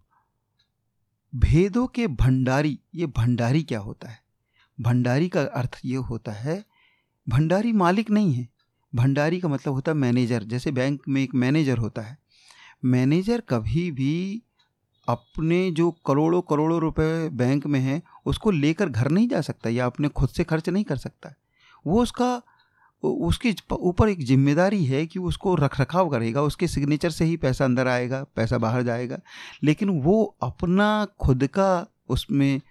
भेदों 1.35 1.87
के 1.87 2.07
भंडारी, 2.07 2.79
ये 2.95 3.05
भंडारी 3.05 3.63
क्या 3.63 3.79
होता 3.79 4.09
है? 4.09 4.23
भंडारी 4.81 5.29
का 5.29 5.41
अर्थ 5.41 5.81
ये 5.85 5.95
होता 5.95 6.31
है, 6.31 6.65
भंडारी 7.29 7.71
मालिक 7.71 8.09
नहीं 8.09 8.33
है। 8.33 8.56
भंडारी 8.95 9.39
का 9.39 9.47
मतलब 9.47 9.73
होता 9.73 9.91
है 9.91 9.97
मैनेजर, 9.97 10.43
जैसे 10.43 10.71
बैंक 10.71 11.01
में 11.07 11.21
एक 11.23 11.35
मैनेजर 11.35 11.77
होता 11.77 12.01
है। 12.01 12.17
मैनेजर 12.85 13.41
कभी 13.49 13.89
भी 13.91 14.41
अपने 15.07 15.71
जो 15.71 15.91
करोड़ों 16.05 16.41
करोड़ों 16.41 16.79
रुपए 16.79 17.29
बैंक 17.29 17.65
में 17.67 17.79
हैं, 17.79 18.01
उसको 18.25 18.51
लेकर 18.51 18.89
घर 18.89 19.09
नहीं 19.09 19.27
जा 19.27 19.41
सकता 19.41 19.69
या 19.69 19.85
अपने 19.85 20.07
खुद 20.07 20.29
से 20.29 20.43
खर्च 20.43 20.69
नहीं 20.69 20.83
कर 20.83 20.97
सकता। 20.97 21.33
वो 21.85 22.01
उसका 22.01 22.41
उसके 23.03 23.53
ऊपर 23.71 24.09
एक 24.09 24.23
ज़िम्मेदारी 24.23 24.83
है 24.85 25.05
कि 25.05 25.19
उसको 25.19 25.53
रख 25.55 25.79
रखाव 25.81 26.09
करेगा, 26.09 26.41
उसके 26.41 26.67
सिग्नेचर 26.67 27.09
से 27.09 27.25
ही 27.25 27.37
पैसा 27.37 27.65
अंदर 27.65 27.87
आएगा, 27.87 28.23
पैसा 28.35 28.57
बाहर 28.57 28.83
जाएगा। 28.83 29.19
लेकिन 29.63 29.89
वो 29.89 30.23
अपना 30.41 31.07
खुद 31.19 31.47
का 31.47 31.87
उसमें 32.09 32.61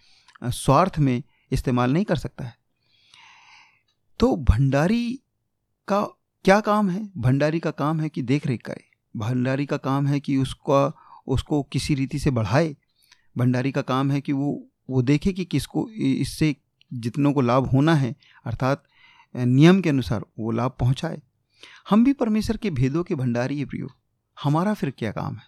स्वार्थ 0.43 0.99
में 0.99 1.23
इस्तेमाल 1.53 1.93
नहीं 1.93 2.05
कर 2.05 2.17
सकता 2.17 2.45
है। 2.45 2.55
तो 4.21 4.35
भंडारी 4.37 5.21
का 5.89 6.03
क्या 6.45 6.61
काम 6.61 6.91
है? 6.91 7.11
भंडारी 7.17 7.61
का 7.61 7.71
काम 7.71 8.01
है 8.01 8.09
कि 8.09 8.23
देख 8.23 8.47
रेख 8.47 8.63
करे। 8.63 8.85
भंडारी 9.17 9.67
का 9.67 9.77
काम 9.77 10.07
है 10.07 10.21
कि 10.21 10.37
उसका, 10.37 10.93
उसको 11.27 11.63
किसी 11.63 11.95
रीति 11.95 12.19
से 12.19 12.31
बढ़ाए। 12.31 12.77
भंडारी 13.39 13.73
का 13.73 13.83
काम 13.83 14.11
है 14.11 14.21
कि 14.21 14.33
वो 14.33 14.69
वो 14.91 15.03
देखे 15.03 15.33
कि 15.33 15.45
किसको 15.45 15.89
इससे 15.91 16.57
जितनों 16.95 17.33
को 17.33 17.41
लाभ 17.41 17.67
होना 17.67 17.95
है, 17.95 18.15
अर्थात 18.45 18.85
नियम 19.37 19.81
के 19.81 19.89
अनुसार 19.89 20.25
वो 20.39 20.51
लाभ 20.51 20.73
पहुँचाए। 20.81 21.23
हम 21.91 22.05
भी 22.05 22.13
परमेश्वर 22.13 22.57
के 22.57 22.71
भेदों 22.71 23.05
के 23.05 23.15
भंडारी 23.15 23.59
है 23.59 23.65
प्रियो। 23.65 23.89
हमारा 24.43 24.75
फिर 24.75 24.91
क्या 24.91 25.11
काम 25.11 25.35
है? 25.37 25.43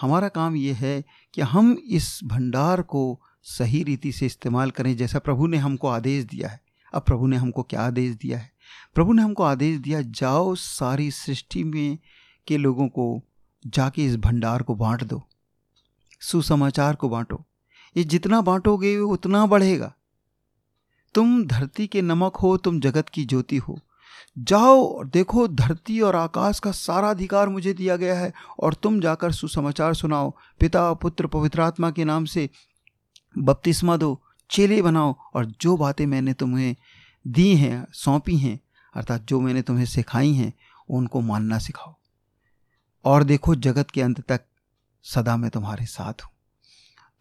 हमारा 0.00 0.28
काम 0.28 0.56
ये 0.56 0.72
है 0.72 1.04
कि 1.34 1.40
हम 1.40 1.82
इस 1.86 2.20
भंडार 2.24 2.82
को 2.82 3.20
सही 3.42 3.82
रीति 3.82 4.12
से 4.12 4.26
इस्तेमाल 4.26 4.70
करें, 4.70 4.96
जैसा 4.96 5.18
प्रभु 5.18 5.46
ने 5.46 5.56
हमको 5.56 5.88
आदेश 5.88 6.24
दिया 6.24 6.48
है। 6.48 6.63
अब 6.94 7.02
प्रभु 7.02 7.26
ने 7.26 7.36
हमको 7.36 7.62
क्या 7.62 7.80
आदेश 7.80 8.14
दिया 8.16 8.38
है? 8.38 8.50
प्रभु 8.94 9.12
ने 9.12 9.22
हमको 9.22 9.42
आदेश 9.42 9.78
दिया, 9.78 10.00
जाओ 10.00 10.54
सारी 10.54 11.10
सृष्टि 11.10 11.64
में 11.64 11.98
के 12.46 12.56
लोगों 12.56 12.88
को 12.88 13.20
जाके 13.66 14.04
इस 14.04 14.16
भंडार 14.16 14.62
को 14.62 14.74
बांट 14.74 15.04
दो, 15.04 15.22
सुसमाचार 16.20 16.94
को 16.94 17.08
बांटो। 17.08 17.44
ये 17.96 18.04
जितना 18.04 18.40
बांटोगे 18.40 18.96
उतना 18.98 19.46
बढ़ेगा। 19.46 19.92
तुम 21.14 21.44
धरती 21.46 21.86
के 21.86 22.02
नमक 22.02 22.36
हो, 22.36 22.56
तुम 22.56 22.80
जगत 22.80 23.08
की 23.08 23.24
ज्योति 23.24 23.56
हो। 23.56 23.78
जाओ 24.38 24.84
और 24.86 25.06
देखो, 25.06 25.48
धरती 25.48 26.00
और 26.00 26.16
आकाश 26.16 26.58
का 26.58 26.72
सारा 26.72 27.10
अधिकार 27.10 27.48
मुझे 27.48 27.74
दिया 27.74 27.96
गया 27.96 28.18
है 28.18 28.32
और 28.60 28.74
तुम 28.74 29.00
जाकर 29.00 29.32
सुसमाचार 29.32 29.94
सुनाओ। 29.94 30.30
पिता, 30.60 30.92
पुत्र, 30.94 31.26
पवित्र 31.26 31.60
आत्मा 31.60 31.90
के 31.90 32.04
नाम 32.04 32.24
से 32.24 32.48
बपतिस्मा 33.38 33.96
दो। 33.96 34.20
चेले 34.50 34.80
बनाओ 34.82 35.14
और 35.34 35.46
जो 35.60 35.76
बातें 35.76 36.06
मैंने 36.06 36.32
तुम्हें 36.32 36.74
दी 37.24 37.54
हैं, 37.56 37.86
सौंपी 37.92 38.36
हैं, 38.36 38.58
अर्थात 38.94 39.22
जो 39.22 39.40
मैंने 39.40 39.62
तुम्हें 39.62 39.84
सिखाई 39.86 40.32
हैं, 40.32 40.52
उनको 40.88 41.20
मानना 41.20 41.58
सिखाओ। 41.58 41.94
और 43.04 43.24
देखो, 43.24 43.54
जगत 43.54 43.90
के 43.90 44.02
अंत 44.02 44.20
तक 44.20 44.44
सदा 45.04 45.36
मैं 45.36 45.50
तुम्हारे 45.50 45.86
साथ 45.86 46.22
हूँ। 46.22 46.30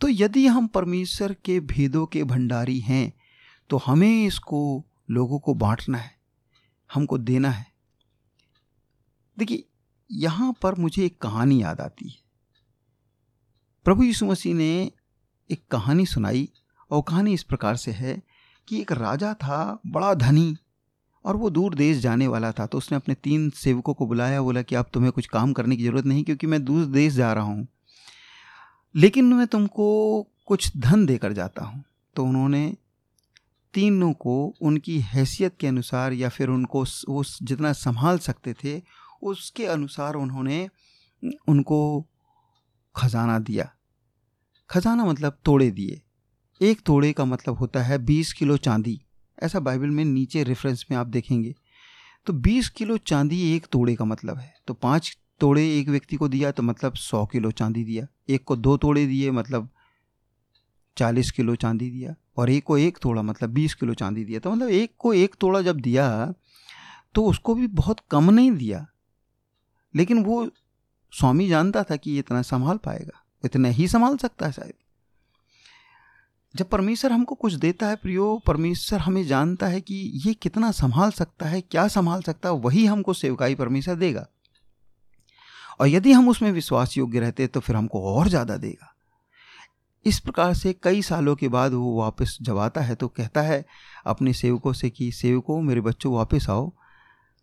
तो 0.01 0.07
यदि 0.09 0.45
हम 0.47 0.67
परमेश्वर 0.67 1.33
के 1.45 1.59
भेदों 1.59 2.05
के 2.05 2.23
भंडारी 2.23 2.79
हैं 2.79 3.13
तो 3.69 3.77
हमें 3.77 4.25
इसको, 4.25 4.83
लोगों 5.11 5.39
को 5.39 5.53
बांटना 5.53 5.97
है, 5.97 6.11
हमको 6.89 7.17
देना 7.17 7.49
है। 7.49 7.65
देखिए, 9.37 9.63
यहाँ 10.11 10.53
पर 10.61 10.75
मुझे 10.75 11.05
एक 11.05 11.17
कहानी 11.21 11.61
याद 11.61 11.81
आती 11.81 12.09
है। 12.09 12.17
प्रभु 13.85 14.03
यीशु 14.03 14.25
मसीह 14.25 14.53
ने 14.53 14.91
एक 15.49 15.63
कहानी 15.71 16.05
सुनाई 16.05 16.49
और 16.93 17.01
कहानी 17.07 17.33
इस 17.33 17.43
प्रकार 17.43 17.75
से 17.75 17.91
है 17.91 18.21
कि 18.67 18.81
एक 18.81 18.91
राजा 18.91 19.33
था, 19.33 19.79
बड़ा 19.87 20.13
धनी, 20.13 20.55
और 21.25 21.35
वो 21.35 21.49
दूर 21.49 21.75
देश 21.75 21.97
जाने 21.97 22.27
वाला 22.27 22.51
था 22.51 22.65
तो 22.65 22.77
उसने 22.77 22.95
अपने 22.95 23.15
तीन 23.15 23.49
सेवकों 23.49 23.93
को 23.93 24.07
बुलाया, 24.07 24.41
बोला 24.41 24.61
कि 24.61 24.75
अब 24.75 24.85
तुम्हें 24.93 25.11
कुछ 25.11 25.27
काम 25.27 25.53
करने 25.53 25.75
की 25.77 25.83
ज़रूरत 25.83 26.05
नहीं 26.05 26.23
क्योंकि 26.23 26.47
मैं 26.47 26.65
दूर 26.65 26.85
देश 26.85 27.13
जा 27.13 27.33
रहा 27.33 27.43
हूँ। 27.43 27.67
लेकिन 28.95 29.33
मैं 29.33 29.47
तुमको 29.47 29.87
कुछ 30.45 30.77
धन 30.77 31.05
देकर 31.05 31.33
जाता 31.33 31.65
हूँ। 31.65 31.83
तो 32.15 32.25
उन्होंने 32.25 32.77
तीनों 33.73 34.13
को 34.13 34.53
उनकी 34.61 34.99
हैसियत 34.99 35.55
के 35.59 35.67
अनुसार 35.67 36.13
या 36.13 36.29
फिर 36.29 36.49
उनको 36.49 36.83
वो 37.09 37.23
जितना 37.43 37.73
संभाल 37.73 38.17
सकते 38.17 38.53
थे, 38.53 38.81
उसके 39.23 39.65
अनुसार 39.65 40.13
उन्होंने 40.13 40.69
उनको 41.47 42.05
खजाना 42.95 43.39
दिया। 43.39 43.69
खजाना 44.69 45.05
मतलब 45.05 45.37
तोड़े 45.45 45.71
दिए। 45.71 46.01
एक 46.63 46.81
तोड़े 46.81 47.11
का 47.13 47.25
मतलब 47.25 47.55
होता 47.55 47.81
है 47.83 47.97
बीस 47.97 48.31
किलो 48.33 48.57
चांदी। 48.57 49.01
ऐसा 49.43 49.59
बाइबल 49.59 49.87
में 49.87 50.03
नीचे 50.05 50.43
रेफरेंस 50.43 50.85
में 50.91 50.97
आप 50.97 51.07
देखेंगे। 51.07 51.55
तो 52.25 52.33
बीस 52.33 52.69
किलो 52.69 52.97
चांदी 52.97 53.55
एक 53.55 53.65
तोड़े 53.65 53.95
का 53.95 54.05
मतलब 54.05 54.37
है। 54.37 54.53
तो 54.67 54.73
पाँच 54.73 55.17
तोड़े 55.39 55.79
एक 55.79 55.89
व्यक्ति 55.89 56.15
को 56.15 56.27
दिया 56.27 56.51
तो 56.51 56.63
मतलब 56.63 56.93
सौ 56.93 57.25
किलो 57.25 57.51
चांदी 57.51 57.83
दिया। 57.83 58.07
एक 58.29 58.43
को 58.43 58.55
दो 58.55 58.77
तोड़े 58.77 59.05
दिए 59.07 59.31
मतलब 59.31 59.69
चालीस 60.97 61.31
किलो 61.31 61.55
चांदी 61.55 61.89
दिया। 61.91 62.15
और 62.37 62.49
एक 62.49 62.63
को 62.63 62.77
एक 62.77 62.97
तोड़ा 62.97 63.21
मतलब 63.21 63.49
बीस 63.49 63.73
किलो 63.73 63.93
चांदी 63.93 64.23
दिया। 64.25 64.39
तो 64.39 64.51
मतलब 64.51 64.69
एक 64.69 64.93
को 64.97 65.13
एक 65.13 65.35
तोड़ा 65.35 65.61
जब 65.61 65.79
दिया 65.79 66.33
तो 67.15 67.25
उसको 67.25 67.55
भी 67.55 67.67
बहुत 67.67 67.99
कम 68.11 68.29
नहीं 68.31 68.51
दिया। 68.51 68.85
लेकिन 69.95 70.23
वो 70.23 70.49
स्वामी 71.13 71.47
जानता 71.49 71.83
था 71.83 71.95
कि 71.95 72.17
इतना 72.19 72.41
संभाल 72.41 72.77
पाएगा। 72.77 73.23
इतना 73.45 73.69
ही 73.69 73.87
संभाल 73.87 74.17
सकता 74.17 74.45
है 74.45 74.51
शायद। 74.51 74.73
जब 76.55 76.69
परमेश्वर 76.69 77.11
हमको 77.11 77.35
कुछ 77.35 77.53
देता 77.53 77.87
है 77.87 77.95
प्रियो, 77.95 78.41
परमेश्वर 78.47 78.99
हमें 78.99 79.25
जानता 79.27 79.67
है 79.67 79.81
कि 79.81 79.95
ये 80.25 80.33
कितना 80.33 80.71
संभाल 80.71 81.11
सकता 81.11 81.45
है, 81.45 81.61
क्या 81.61 81.87
संभाल 81.87 82.21
सकता 82.21 82.49
है, 82.49 82.55
वही 82.55 82.85
हमको 82.85 83.13
सेवकाई 83.13 83.55
परमेश्वर 83.55 83.95
देगा। 83.95 84.25
और 85.81 85.87
यदि 85.87 86.11
हम 86.11 86.29
उसमें 86.29 86.51
विश्वास 86.51 86.97
योग्य 86.97 87.19
रहते 87.19 87.47
तो 87.47 87.59
फिर 87.59 87.75
हमको 87.75 88.01
और 88.15 88.27
ज़्यादा 88.27 88.57
देगा। 88.57 88.89
इस 90.05 90.19
प्रकार 90.19 90.53
से 90.53 90.73
कई 90.83 91.01
सालों 91.01 91.35
के 91.35 91.47
बाद 91.47 91.73
वो 91.73 91.95
वापस 91.97 92.37
जब 92.41 92.57
आता 92.57 92.81
है 92.81 92.95
तो 92.95 93.07
कहता 93.07 93.41
है 93.41 93.65
अपने 94.05 94.33
सेवकों 94.33 94.73
से 94.73 94.89
कि, 94.89 95.11
सेवकों, 95.11 95.61
मेरे 95.61 95.81
बच्चों, 95.81 96.13
वापस 96.13 96.49
आओ। 96.49 96.71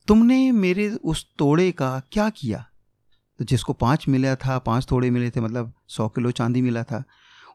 तुमने 0.08 0.52
मेरे 0.52 0.88
उस 0.90 1.26
तोड़े 1.38 1.70
का 1.72 2.02
क्या 2.12 2.28
किया? 2.30 2.64
तो 3.38 3.44
जिसको 3.44 3.72
पाँच 3.72 4.08
मिला 4.08 4.34
था, 4.34 4.58
पाँच 4.58 4.86
तोड़े 4.86 5.10
मिले 5.10 5.30
थे 5.30 5.40
मतलब 5.40 5.72
सौ 5.88 6.08
किलो 6.08 6.30
चांदी 6.30 6.62
मिला 6.62 6.82
था 6.82 7.04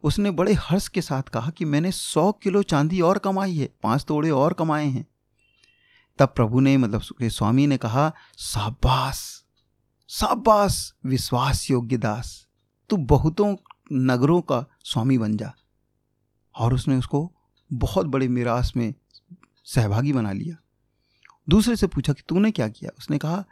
उसने 0.05 0.31
बड़े 0.31 0.53
हर्ष 0.53 0.87
के 0.87 1.01
साथ 1.01 1.23
कहा 1.23 1.49
कि 1.49 1.65
मैंने 1.65 1.91
सौ 1.91 2.31
किलो 2.31 2.63
चांदी 2.63 3.01
और 3.01 3.17
कमाई 3.17 3.55
है, 3.55 3.69
पाँच 3.83 4.03
तोड़े 4.03 4.29
और 4.29 4.53
कमाए 4.53 4.85
हैं। 4.85 5.07
तब 6.17 6.33
प्रभु 6.35 6.59
ने 6.59 6.77
मतलब 6.77 7.01
स्वामी 7.23 7.67
ने 7.67 7.77
कहा, 7.77 8.13
साबास 8.37 9.45
साबास, 10.09 10.93
विश्वास 11.05 11.71
योग्य 11.71 11.97
दास, 11.97 12.47
तू 12.89 12.97
बहुतों 12.97 13.55
नगरों 13.91 14.41
का 14.41 14.65
स्वामी 14.83 15.17
बन 15.17 15.37
जा। 15.37 15.53
और 16.55 16.73
उसने 16.73 16.95
उसको 16.95 17.33
बहुत 17.73 18.05
बड़े 18.05 18.27
मिरास 18.27 18.73
में 18.77 18.93
सहभागी 19.65 20.13
बना 20.13 20.31
लिया। 20.31 20.55
दूसरे 21.49 21.75
से 21.75 21.87
पूछा 21.87 22.13
कि 22.13 22.21
तूने 22.27 22.51
क्या 22.51 22.67
किया? 22.67 22.91
उसने 22.97 23.17
कहा, 23.17 23.45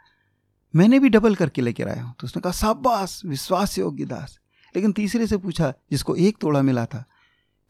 मैंने 0.76 0.98
भी 0.98 1.08
डबल 1.08 1.34
करके 1.34 1.62
लेकर 1.62 1.88
आया 1.88 2.02
हूँ। 2.02 2.14
तो 2.20 2.26
उसने 2.26 2.42
कहा, 2.42 2.52
साबास, 2.52 3.22
विश्वास 3.24 3.78
योग्य 3.78 4.04
दास 4.04 4.38
लेकिन 4.76 4.92
तीसरे 4.92 5.26
से 5.26 5.36
पूछा, 5.36 5.74
जिसको 5.90 6.16
एक 6.16 6.38
तोड़ा 6.38 6.62
मिला 6.62 6.86
था, 6.86 7.04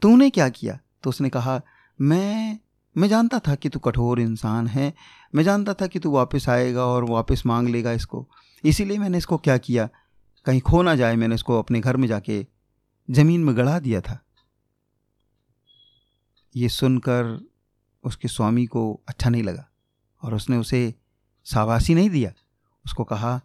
तूने 0.01 0.29
क्या 0.29 0.49
किया? 0.49 0.79
तो 1.03 1.09
उसने 1.09 1.29
कहा, 1.29 1.61
मैं 2.01 2.59
मैं 2.97 3.07
जानता 3.07 3.39
था 3.39 3.55
कि 3.55 3.69
तू 3.69 3.79
कठोर 3.79 4.19
इंसान 4.19 4.67
है। 4.67 4.93
मैं 5.35 5.43
जानता 5.43 5.73
था 5.73 5.87
कि 5.87 5.99
तू 5.99 6.11
वापस 6.11 6.49
आएगा 6.49 6.85
और 6.85 7.03
वापस 7.03 7.43
मांग 7.45 7.69
लेगा 7.69 7.91
इसको। 7.91 8.29
इसीलिए 8.63 8.97
मैंने 8.97 9.17
इसको 9.17 9.37
क्या 9.37 9.57
किया? 9.57 9.89
कहीं 10.45 10.61
खो 10.61 10.81
ना 10.81 10.95
जाए 10.95 11.15
मैंने 11.15 11.35
इसको 11.35 11.59
अपने 11.59 11.79
घर 11.79 11.97
में 11.97 12.07
जाके 12.07 12.47
ज़मीन 13.11 13.43
में 13.43 13.57
गड़ा 13.57 13.79
दिया 13.79 14.01
था। 14.01 14.19
ये 16.55 16.69
सुनकर 16.69 17.49
उसके 18.03 18.27
स्वामी 18.27 18.65
को 18.65 19.01
अच्छा 19.07 19.29
नहीं 19.29 19.43
लगा 19.43 19.69
और 20.23 20.35
उसने 20.35 20.57
उसे 20.57 20.95
शाबाशी 21.45 21.95
नहीं 21.95 22.09
दिया। 22.09 22.31
उसको 22.85 23.03
कहा, 23.03 23.41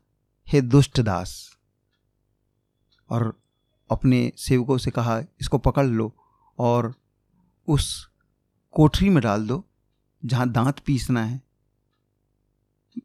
हे 0.48 0.60
दुष्ट 0.60 1.00
दास! 1.00 1.56
और 3.10 3.40
अपने 3.90 4.32
सेवकों 4.36 4.78
से 4.78 4.90
कहा, 4.90 5.18
इसको 5.40 5.58
पकड़ 5.58 5.86
लो 5.86 6.12
और 6.58 6.94
उस 7.68 8.08
कोठरी 8.72 9.08
में 9.08 9.22
डाल 9.22 9.46
दो 9.46 9.64
जहाँ 10.22 10.48
दांत 10.48 10.78
पीसना 10.78 11.24
है। 11.24 11.40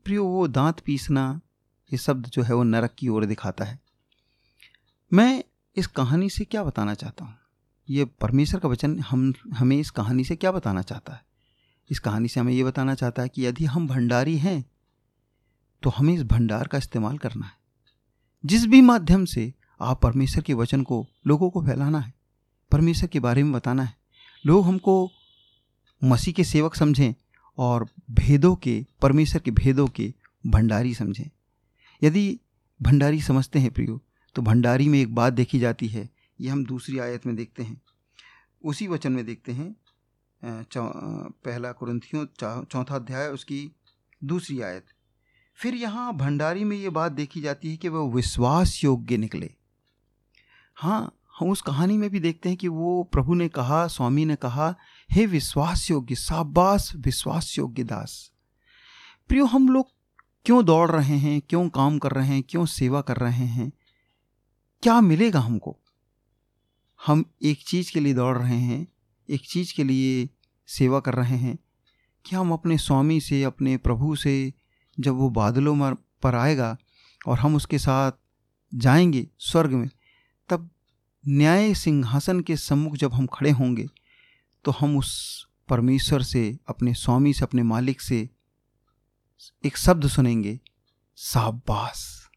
प्रियो, 0.03 0.23
वो 0.23 0.47
दांत 0.47 0.79
पीसना, 0.79 1.41
ये 1.91 1.97
शब्द 1.97 2.25
जो 2.25 2.43
है 2.43 2.53
वो 2.53 2.63
नरक 2.63 2.95
की 2.99 3.07
ओर 3.07 3.25
दिखाता 3.25 3.65
है। 3.65 3.79
मैं 5.11 5.43
इस 5.75 5.87
कहानी 5.87 6.29
से 6.29 6.45
क्या 6.45 6.63
बताना 6.63 6.93
चाहता 6.93 7.25
हूँ? 7.25 7.35
ये 7.89 8.05
परमेश्वर 8.05 8.59
का 8.59 8.69
वचन 8.69 8.99
हम, 8.99 9.33
हमें 9.53 9.77
इस 9.77 9.89
कहानी 9.91 10.23
से 10.23 10.35
क्या 10.35 10.51
बताना 10.51 10.81
चाहता 10.81 11.13
है? 11.13 11.25
इस 11.89 11.99
कहानी 11.99 12.27
से 12.27 12.39
हमें 12.39 12.53
ये 12.53 12.63
बताना 12.63 12.95
चाहता 12.95 13.21
है 13.21 13.29
कि 13.29 13.45
यदि 13.45 13.65
हम 13.65 13.87
भंडारी 13.87 14.37
हैं 14.37 14.63
तो 15.83 15.89
हमें 15.89 16.13
इस 16.13 16.23
भंडार 16.23 16.67
का 16.67 16.77
इस्तेमाल 16.77 17.17
करना 17.17 17.45
है। 17.45 17.51
जिस 18.45 18.65
भी 18.65 18.81
माध्यम 18.81 19.25
से 19.25 19.53
आप 19.81 20.01
परमेश्वर 20.01 20.43
के 20.43 20.53
वचन 20.53 20.83
को, 20.83 21.05
लोगों 21.27 21.49
को 21.49 21.61
फैलाना 21.61 21.99
है। 21.99 22.13
परमेश्वर 22.71 23.07
के 23.07 23.19
बारे 23.19 23.43
में 23.43 23.51
बताना 23.53 23.83
है। 23.83 23.95
लोग 24.45 24.65
हमको 24.65 25.09
मसीह 26.01 26.33
के 26.33 26.43
सेवक 26.43 26.75
समझें 26.75 27.13
और 27.57 27.87
भेदों 28.11 28.55
के, 28.55 28.85
परमेश्वर 29.01 29.41
के 29.41 29.51
भेदों 29.51 29.87
के 29.87 30.13
भंडारी 30.47 30.93
समझें। 30.93 31.29
यदि 32.01 32.39
भंडारी 32.79 33.21
समझते 33.21 33.59
हैं 33.59 33.71
प्रियो 33.71 34.01
तो 34.35 34.41
भंडारी 34.41 34.87
में 34.89 34.99
एक 34.99 35.13
बात 35.15 35.33
देखी 35.33 35.59
जाती 35.59 35.87
है। 35.87 36.09
ये 36.39 36.49
हम 36.49 36.65
दूसरी 36.65 36.99
आयत 36.99 37.25
में 37.25 37.35
देखते 37.35 37.63
हैं। 37.63 37.81
उसी 38.63 38.87
वचन 38.87 39.11
में 39.11 39.25
देखते 39.25 39.51
हैं। 39.51 39.75
पहला 40.41 41.71
कुरंथियों 41.71 42.25
चौथा 42.63 42.95
अध्याय, 42.95 43.27
उसकी 43.27 43.71
दूसरी 44.23 44.59
आयत। 44.61 44.85
फिर 45.57 45.75
यहाँ 45.75 46.15
भंडारी 46.15 46.63
में 46.63 46.77
ये 46.77 46.89
बात 46.89 47.11
देखी 47.11 47.41
जाती 47.41 47.69
है 47.71 47.77
कि 47.77 47.89
वह 47.89 48.13
विश्वास 48.13 48.83
योग्य 48.83 49.17
निकले। 49.17 49.51
हाँ 50.75 51.17
हम 51.39 51.49
उस 51.49 51.61
कहानी 51.61 51.97
में 51.97 52.09
भी 52.09 52.19
देखते 52.19 52.49
हैं 52.49 52.57
कि 52.57 52.67
वो 52.67 53.03
प्रभु 53.03 53.33
ने 53.33 53.47
कहा, 53.47 53.87
स्वामी 53.87 54.25
ने 54.25 54.35
कहा, 54.35 54.75
हे 55.11 55.25
विश्वास 55.25 55.91
योग्य 55.91 56.15
साबास 56.15 56.93
विश्वास 56.95 57.57
योग्य 57.57 57.83
दास। 57.83 58.31
प्रियो, 59.27 59.45
हम 59.45 59.69
लोग 59.69 59.87
क्यों 60.45 60.65
दौड़ 60.65 60.91
रहे 60.91 61.17
हैं, 61.17 61.41
क्यों 61.41 61.69
काम 61.69 61.99
कर 61.99 62.11
रहे 62.11 62.27
हैं, 62.27 62.43
क्यों 62.43 62.65
सेवा 62.65 63.01
कर 63.01 63.17
रहे 63.17 63.45
हैं? 63.45 63.71
क्या 64.83 65.01
मिलेगा 65.01 65.39
हमको? 65.39 65.79
हम 67.05 67.25
एक 67.43 67.63
चीज़ 67.67 67.91
के 67.91 67.99
लिए 67.99 68.13
दौड़ 68.13 68.37
रहे 68.37 68.59
हैं, 68.59 68.87
एक 69.29 69.49
चीज़ 69.49 69.75
के 69.75 69.83
लिए 69.83 70.29
सेवा 70.67 70.99
कर 70.99 71.13
रहे 71.13 71.37
हैं। 71.37 71.57
कि 72.25 72.35
हम 72.35 72.53
अपने 72.53 72.77
स्वामी 72.77 73.21
से, 73.21 73.43
अपने 73.43 73.77
प्रभु 73.77 74.15
से 74.15 74.53
जब 74.99 75.15
वो 75.15 75.29
बादलों 75.29 75.95
पर 75.95 76.35
आएगा 76.35 76.77
और 77.27 77.39
हम 77.39 77.55
उसके 77.55 77.79
साथ 77.79 78.11
जाएँगे 78.75 79.27
स्वर्ग 79.39 79.71
में 79.71 79.89
न्याय 81.27 81.73
सिंहासन 81.73 82.39
के 82.39 82.57
सम्मुख 82.57 82.95
जब 82.95 83.13
हम 83.13 83.27
खड़े 83.27 83.51
होंगे 83.51 83.87
तो 84.65 84.71
हम 84.71 84.97
उस 84.97 85.47
परमेश्वर 85.69 86.21
से, 86.21 86.57
अपने 86.69 86.93
स्वामी 86.93 87.33
से, 87.33 87.45
अपने 87.45 87.63
मालिक 87.63 88.01
से 88.01 88.29
एक 89.65 89.77
शब्द 89.77 90.07
सुनेंगे 90.07 90.59
साबास 91.15 92.29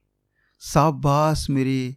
साबास 0.60 1.46
मेरे 1.50 1.96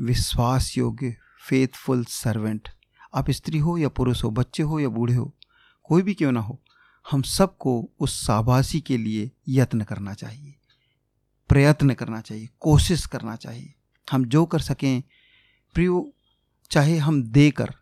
विश्वास 0.00 0.78
योग्य 0.78 1.16
फेथफुल 1.48 2.04
सर्वेंट 2.04 2.68
आप 3.14 3.30
स्त्री 3.30 3.58
हो 3.58 3.76
या 3.78 3.88
पुरुष 3.88 4.24
हो, 4.24 4.30
बच्चे 4.30 4.62
हो 4.62 4.80
या 4.80 4.88
बूढ़े 4.88 5.14
हो, 5.14 5.34
कोई 5.82 6.02
भी 6.02 6.14
क्यों 6.14 6.32
ना 6.32 6.40
हो, 6.40 6.60
हम 7.10 7.22
सबको 7.22 7.90
उस 8.00 8.26
साबासी 8.26 8.80
के 8.80 8.96
लिए 8.96 9.30
यत्न 9.48 9.82
करना 9.82 10.14
चाहिए, 10.14 10.54
प्रयत्न 11.48 11.94
करना 11.94 12.20
चाहिए, 12.20 12.48
कोशिश 12.60 13.06
करना 13.06 13.36
चाहिए। 13.36 13.74
हम 14.12 14.24
जो 14.24 14.44
कर 14.46 14.60
सकें 14.60 15.02
प्रियो, 15.74 16.12
चाहे 16.70 16.96
हम 16.98 17.22
देकर, 17.22 17.74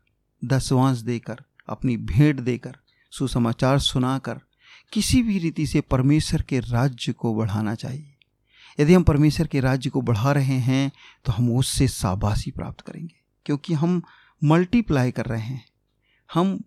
दसवांश 0.43 0.99
देकर, 0.99 1.43
अपनी 1.69 1.97
भेंट 1.97 2.41
देकर, 2.41 2.77
सुसमाचार 3.13 3.79
सुनाकर, 3.79 4.41
किसी 4.93 5.23
भी 5.23 5.39
रीति 5.39 5.67
से 5.67 5.81
परमेश्वर 5.81 6.43
के 6.43 6.61
राज्य 6.61 7.13
को 7.13 7.35
बढ़ाना 7.35 7.75
चाहिए। 7.75 8.13
यदि 8.81 8.95
हम 8.95 9.03
परमेश्वर 9.03 9.47
के 9.47 9.61
राज्य 9.61 9.91
को 9.91 10.01
बढ़ा 10.01 10.33
रहे 10.33 10.59
हैं 10.61 10.91
तो 11.25 11.33
हम 11.33 11.51
उससे 11.57 11.89
साबासी 11.89 12.51
प्राप्त 12.51 12.81
करेंगे, 12.81 13.15
क्योंकि 13.47 13.75
हम 13.75 14.03
मल्टीप्लाई 14.43 15.11
कर 15.11 15.27
रहे 15.27 15.41
हैं। 15.41 15.65
हम 16.31 16.61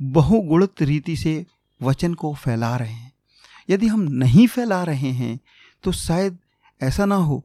बहुगुणित 0.00 0.82
रीति 0.82 1.16
से 1.16 1.44
वचन 1.80 2.14
को 2.14 2.34
फैला 2.34 2.76
रहे 2.76 2.92
हैं। 2.92 3.12
यदि 3.70 3.86
हम 3.86 4.00
नहीं 4.00 4.46
फैला 4.46 4.82
रहे 4.84 5.10
हैं 5.12 5.38
तो 5.84 5.92
शायद 5.92 6.38
ऐसा 6.80 7.04
ना 7.04 7.16
हो 7.16 7.44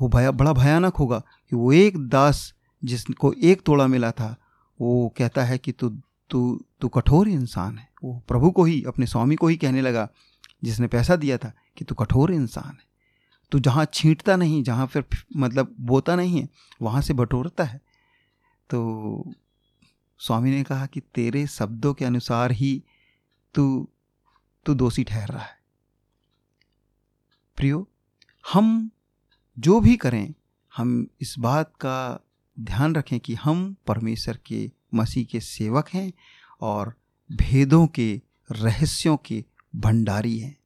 वो 0.00 0.08
भया, 0.08 0.30
बड़ा 0.30 0.52
भयानक 0.52 0.94
होगा 0.94 1.18
कि 1.18 1.56
वो 1.56 1.72
एक 1.72 2.08
दास 2.08 2.54
जिसको 2.84 3.32
एक 3.32 3.62
तोड़ा 3.62 3.86
मिला 3.86 4.10
था, 4.10 4.36
वो 4.80 5.14
कहता 5.18 5.44
है 5.44 5.58
कि 5.58 5.72
तू 5.72 5.88
तू 6.30 6.64
तू 6.80 6.88
कठोर 6.88 7.28
इंसान 7.28 7.78
है। 7.78 7.88
वो 8.04 8.22
प्रभु 8.28 8.50
को 8.50 8.64
ही, 8.64 8.82
अपने 8.82 9.06
स्वामी 9.06 9.36
को 9.36 9.46
ही 9.46 9.56
कहने 9.56 9.80
लगा, 9.80 10.08
जिसने 10.64 10.86
पैसा 10.86 11.16
दिया 11.16 11.38
था 11.38 11.52
कि 11.76 11.84
तू 11.84 11.94
कठोर 11.94 12.32
इंसान 12.32 12.70
है। 12.70 12.84
तू 13.52 13.58
जहाँ 13.58 13.84
छींटता 13.94 14.36
नहीं, 14.36 14.62
जहाँ 14.62 14.86
फिर 14.86 15.04
मतलब 15.36 15.74
बोता 15.80 16.16
नहीं 16.16 16.40
है, 16.40 16.48
वहाँ 16.82 17.02
से 17.02 17.14
बटोरता 17.14 17.64
है। 17.64 17.80
तो 18.70 19.32
स्वामी 20.18 20.50
ने 20.50 20.62
कहा 20.62 20.86
कि 20.86 21.00
तेरे 21.00 21.46
शब्दों 21.46 21.94
के 21.94 22.04
अनुसार 22.04 22.52
ही 22.52 22.84
तू 23.54 23.88
तू 24.66 24.74
दोषी 24.74 25.04
ठहर 25.04 25.28
रहा 25.28 25.42
है। 25.42 25.58
प्रियो, 27.56 27.88
हम 28.52 28.90
जो 29.60 29.80
भी 29.80 29.96
करें, 29.96 30.34
हम 30.76 31.06
इस 31.20 31.34
बात 31.38 31.72
का 31.76 32.20
ध्यान 32.60 32.94
रखें 32.94 33.20
कि 33.20 33.34
हम 33.34 33.76
परमेश्वर 33.86 34.38
के, 34.46 34.70
मसीह 34.94 35.24
के 35.24 35.40
सेवक 35.40 35.88
हैं 35.88 36.12
और 36.60 36.94
भेदों 37.32 37.86
के, 37.86 38.20
रहस्यों 38.52 39.16
के 39.16 39.44
भंडारी 39.76 40.38
हैं। 40.38 40.56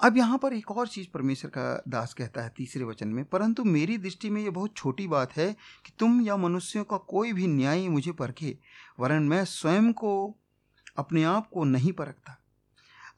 अब 0.00 0.16
यहाँ 0.16 0.38
पर 0.38 0.52
एक 0.52 0.70
और 0.70 0.88
चीज़ 0.88 1.06
परमेश्वर 1.14 1.50
का 1.50 1.82
दास 1.88 2.14
कहता 2.14 2.42
है 2.42 2.52
तीसरे 2.56 2.84
वचन 2.84 3.08
में, 3.08 3.24
परंतु 3.24 3.64
मेरी 3.64 3.98
दृष्टि 3.98 4.30
में 4.30 4.42
यह 4.42 4.50
बहुत 4.50 4.76
छोटी 4.76 5.06
बात 5.06 5.36
है 5.36 5.52
कि 5.84 5.92
तुम 5.98 6.20
या 6.20 6.36
मनुष्यों 6.36 6.84
का 6.84 6.96
कोई 6.96 7.32
भी 7.32 7.46
न्याय 7.46 7.88
मुझे 7.88 8.12
परखे, 8.12 8.58
वरन 9.00 9.22
मैं 9.22 9.44
स्वयं 9.44 9.92
को, 9.92 10.36
अपने 10.96 11.24
आप 11.24 11.50
को 11.50 11.64
नहीं 11.64 11.92
परखता। 11.92 12.42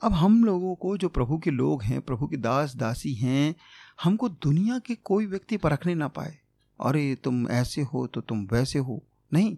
अब 0.02 0.12
हम 0.12 0.44
लोगों 0.44 0.74
को, 0.74 0.96
जो 0.96 1.08
प्रभु 1.08 1.38
के 1.38 1.50
लोग 1.50 1.82
हैं, 1.82 2.00
प्रभु 2.00 2.26
के 2.26 2.36
दास, 2.36 2.74
दासी 2.76 3.14
हैं, 3.14 3.54
हमको 4.02 4.28
दुनिया 4.28 4.78
के 4.78 4.94
कोई 4.94 5.26
व्यक्ति 5.26 5.56
परखने 5.56 5.94
ना 5.94 6.08
पाए। 6.08 6.38
अरे, 6.80 7.14
तुम 7.14 7.48
ऐसे 7.48 7.82
हो 7.82 8.06
तो 8.06 8.20
तुम 8.20 8.48
वैसे 8.52 8.78
हो। 8.78 9.02
नहीं, 9.32 9.56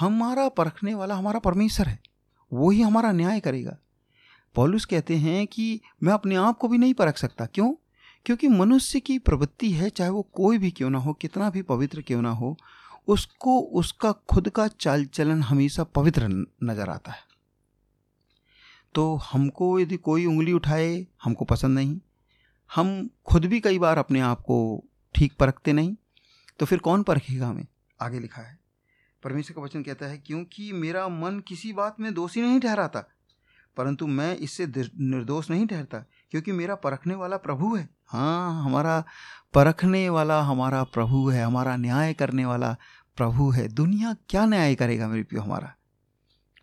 हमारा 0.00 0.48
परखने 0.48 0.94
वाला 0.94 1.14
हमारा 1.14 1.38
परमेश्वर 1.38 1.88
है। 1.88 2.00
वो 2.52 2.70
ही 2.70 2.82
हमारा 2.82 3.12
न्याय 3.12 3.40
करेगा। 3.40 3.76
पॉलुस 4.54 4.84
कहते 4.84 5.16
हैं 5.16 5.46
कि 5.46 5.80
मैं 6.02 6.12
अपने 6.12 6.34
आप 6.34 6.58
को 6.58 6.68
भी 6.68 6.78
नहीं 6.78 6.94
परख 6.94 7.18
सकता। 7.18 7.46
क्यों? 7.46 7.74
क्योंकि 8.26 8.48
मनुष्य 8.48 9.00
की 9.00 9.18
प्रवृत्ति 9.18 9.70
है, 9.70 9.90
चाहे 9.90 10.10
वो 10.10 10.22
कोई 10.22 10.58
भी 10.58 10.70
क्यों 10.70 10.90
ना 10.90 10.98
हो, 10.98 11.12
कितना 11.12 11.50
भी 11.50 11.62
पवित्र 11.62 12.02
क्यों 12.02 12.22
ना 12.22 12.30
हो, 12.30 12.56
उसको, 13.08 13.60
उसका 13.60 14.12
खुद 14.12 14.48
का 14.48 14.68
चाल 14.68 15.04
चलन 15.04 15.42
हमेशा 15.42 15.84
पवित्र 15.84 16.28
नज़र 16.64 16.88
आता 16.88 17.12
है। 17.12 17.27
तो 18.98 19.14
हमको 19.24 19.78
यदि 19.80 19.96
कोई 19.96 20.24
उंगली 20.26 20.52
उठाए, 20.52 21.06
हमको 21.22 21.44
पसंद 21.44 21.74
नहीं। 21.74 21.98
हम 22.70 23.08
खुद 23.26 23.44
भी 23.44 23.60
कई 23.60 23.78
बार 23.78 23.98
अपने 23.98 24.20
आप 24.20 24.40
को 24.40 24.84
ठीक 25.14 25.32
परखते 25.40 25.72
नहीं। 25.72 25.94
तो 26.58 26.66
फिर 26.66 26.78
कौन 26.78 27.02
परखेगा 27.02 27.48
हमें? 27.48 27.66
आगे 28.00 28.20
लिखा 28.20 28.42
है। 28.42 28.58
परमेश्वर 29.22 29.54
का 29.56 29.62
वचन 29.62 29.82
कहता 29.82 30.06
है, 30.06 30.18
क्योंकि 30.18 30.72
मेरा 30.72 31.06
मन 31.08 31.38
किसी 31.48 31.72
बात 31.72 32.00
में 32.00 32.12
दोषी 32.14 32.42
नहीं 32.42 32.60
ठहराता, 32.60 33.04
परंतु 33.76 34.06
मैं 34.06 34.36
इससे 34.36 34.66
निर्दोष 34.66 35.50
नहीं 35.50 35.66
ठहरता, 35.66 35.98
क्योंकि 36.30 36.52
मेरा 36.52 36.74
परखने 36.74 37.14
वाला 37.14 37.36
प्रभु 37.36 37.74
है। 37.76 37.88
हाँ 38.06 38.64
हमारा 38.64 39.02
परखने 39.54 40.08
वाला 40.08 40.40
हमारा 40.42 40.82
प्रभु 40.84 41.28
है, 41.28 41.42
हमारा 41.44 41.76
न्याय 41.76 42.14
करने 42.14 42.44
वाला 42.44 42.76
प्रभु 43.16 43.50
है। 43.50 43.68
दुनिया 43.68 44.14
क्या 44.28 44.44
न्याय 44.46 44.74
करेगा 44.74 45.08
मेरे 45.08 45.22
प्यो 45.22 45.42
हमारा? 45.42 45.74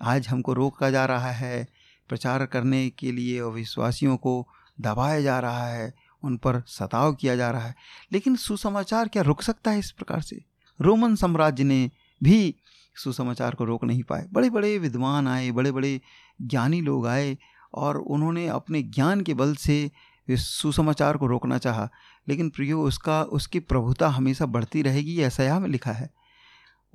आज 0.02 0.28
हमको 0.28 0.54
रोका 0.54 0.90
जा 0.90 1.06
रहा 1.06 1.32
है 1.32 1.68
प्रचार 2.10 2.46
करने 2.46 2.90
के 2.90 3.12
लिए 3.12 3.40
और 3.40 3.54
विश्वासियों 3.54 4.18
को 4.18 4.48
दबाया 4.82 5.22
जा 5.22 5.40
रहा 5.40 5.68
है, 5.68 5.94
उन 6.24 6.38
पर 6.38 6.64
सताव 6.68 7.14
किया 7.14 7.36
जा 7.36 7.52
रहा 7.52 7.66
है। 7.66 7.76
लेकिन 8.12 8.36
सुसमाचार 8.36 9.08
क्या 9.08 9.24
रुक 9.24 9.42
सकता 9.42 9.72
है 9.72 9.80
इस 9.80 9.92
प्रकार 9.92 10.22
से? 10.22 10.42
रोमन 10.82 11.16
साम्राज्य 11.16 11.64
ने 11.64 11.92
भी 12.24 12.56
सुसमाचार 12.96 13.56
को 13.56 13.64
रोक 13.64 13.84
नहीं 13.84 14.04
पाए। 14.04 14.26
बड़े 14.34 14.50
बड़े 14.50 14.78
विद्वान 14.78 15.28
आए 15.28 15.52
बड़े 15.52 15.72
बड़े 15.72 16.02
ज्ञानी 16.42 16.82
लोग 16.82 17.08
आए 17.08 17.38
और 17.74 17.98
उन्होंने 17.98 18.48
अपने 18.48 18.84
ज्ञान 18.84 19.22
के 19.22 19.34
बल 19.34 19.56
से 19.56 19.92
सुसमाचार 20.32 21.18
को 21.18 21.28
रोकना 21.28 21.58
चाहा। 21.58 21.90
लेकिन 22.28 22.50
प्रियो, 22.50 22.82
उसका, 22.82 23.24
उसकी 23.24 23.60
प्रभुता 23.60 24.10
हमेशा 24.10 24.46
बढ़ती 24.46 24.82
रहेगी, 24.82 25.22
ऐसा 25.22 25.44
यहाँ 25.44 25.60
में 25.60 25.70
लिखा 25.70 25.92
है। 25.92 26.10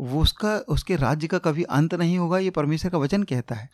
वो 0.00 0.22
उसका, 0.22 0.56
उसके 0.56 0.96
राज्य 0.96 1.26
का 1.26 1.38
कभी 1.38 1.62
अंत 1.62 1.94
नहीं 1.94 2.18
होगा, 2.18 2.38
ये 2.38 2.50
परमेश्वर 2.50 2.90
का 2.90 2.98
वचन 2.98 3.22
कहता 3.22 3.54
है। 3.54 3.70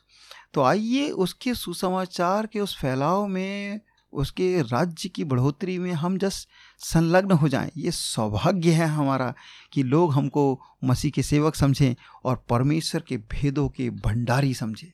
तो 0.54 0.62
आइए 0.62 1.10
उसके 1.10 1.54
सुसमाचार 1.54 2.46
के 2.46 2.60
उस 2.60 2.76
फैलाव 2.78 3.26
में, 3.26 3.80
उसके 4.12 4.62
राज्य 4.62 5.08
की 5.08 5.24
बढ़ोतरी 5.24 5.78
में 5.78 5.92
हम 5.92 6.18
जस्ट 6.18 6.48
संलग्न 6.78 7.30
हो 7.30 7.48
जाएँ। 7.48 7.70
ये 7.76 7.90
सौभाग्य 7.90 8.70
है 8.70 8.86
हमारा 8.86 9.34
कि 9.72 9.82
लोग 9.82 10.12
हमको 10.12 10.60
मसीह 10.84 11.10
के 11.10 11.22
सेवक 11.22 11.54
समझें 11.54 11.94
और 12.24 12.44
परमेश्वर 12.48 13.00
के 13.00 13.16
भेदों 13.16 13.68
के 13.68 13.90
भंडारी 13.90 14.54
समझें। 14.54 14.92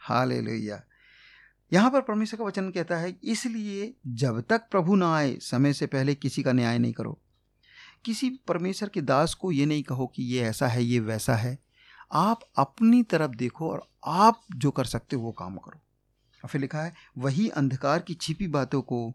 हाल 0.00 0.32
लोहिया 0.32 0.82
यहाँ 1.72 1.90
पर 1.90 2.00
परमेश्वर 2.00 2.38
का 2.38 2.44
वचन 2.44 2.70
कहता 2.70 2.96
है, 2.96 3.16
इसलिए 3.24 3.94
जब 4.06 4.40
तक 4.40 4.68
प्रभु 4.70 4.96
ना 4.96 5.14
आए, 5.16 5.36
समय 5.40 5.72
से 5.72 5.86
पहले 5.86 6.14
किसी 6.14 6.42
का 6.42 6.52
न्याय 6.52 6.78
नहीं 6.78 6.92
करो। 6.92 7.18
किसी 8.04 8.28
परमेश्वर 8.48 8.88
के 8.88 9.00
दास 9.02 9.34
को 9.34 9.52
ये 9.52 9.66
नहीं 9.66 9.82
कहो 9.82 10.06
कि 10.06 10.22
ये 10.24 10.42
ऐसा 10.42 10.66
है, 10.66 10.84
ये 10.84 11.00
वैसा 11.00 11.34
है। 11.34 11.58
आप 12.12 12.40
अपनी 12.58 13.02
तरफ़ 13.02 13.36
देखो 13.36 13.70
और 13.70 13.86
आप 14.06 14.40
जो 14.56 14.70
कर 14.70 14.84
सकते 14.84 15.16
हो, 15.16 15.22
वो 15.22 15.32
काम 15.32 15.56
करो। 15.56 15.80
और 16.42 16.48
फिर 16.48 16.60
लिखा 16.60 16.82
है, 16.82 16.92
वही 17.18 17.48
अंधकार 17.48 17.98
की 17.98 18.14
छिपी 18.14 18.46
बातों 18.48 18.80
को 18.82 19.12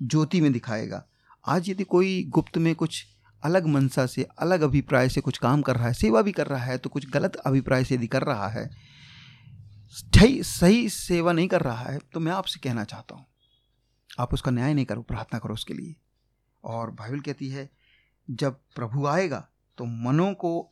ज्योति 0.00 0.40
में 0.40 0.52
दिखाएगा। 0.52 1.04
आज 1.44 1.68
यदि 1.68 1.84
कोई 1.84 2.22
गुप्त 2.28 2.58
में 2.58 2.74
कुछ 2.74 3.04
अलग 3.42 3.66
मनसा 3.66 4.06
से, 4.06 4.26
अलग 4.38 4.62
अभिप्राय 4.62 5.08
से 5.08 5.20
कुछ 5.20 5.38
काम 5.38 5.62
कर 5.62 5.76
रहा 5.76 5.86
है, 5.86 5.92
सेवा 5.94 6.22
भी 6.22 6.32
कर 6.32 6.46
रहा 6.46 6.64
है 6.64 6.78
तो 6.78 6.90
कुछ 6.90 7.08
गलत 7.10 7.36
अभिप्राय 7.36 7.84
से 7.84 7.94
यदि 7.94 8.06
कर 8.06 8.22
रहा 8.22 8.48
है, 8.48 8.68
सही 9.92 10.42
सही 10.42 10.88
सेवा 10.88 11.32
नहीं 11.32 11.48
कर 11.48 11.62
रहा 11.62 11.84
है 11.84 11.98
तो 12.12 12.20
मैं 12.20 12.32
आपसे 12.32 12.60
कहना 12.60 12.84
चाहता 12.84 13.14
हूँ, 13.14 13.24
आप 14.10 14.34
उसका 14.34 14.50
न्याय 14.50 14.74
नहीं 14.74 14.84
करो, 14.84 15.02
प्रार्थना 15.02 15.38
करो 15.38 15.54
उसके 15.54 15.74
लिए। 15.74 15.94
और 16.64 16.90
बाइबल 16.90 17.20
कहती 17.20 17.48
है 17.48 17.68
जब 18.30 18.60
प्रभु 18.74 19.06
आएगा 19.06 19.48
तो 19.78 19.84
मनों 19.84 20.34
को, 20.34 20.70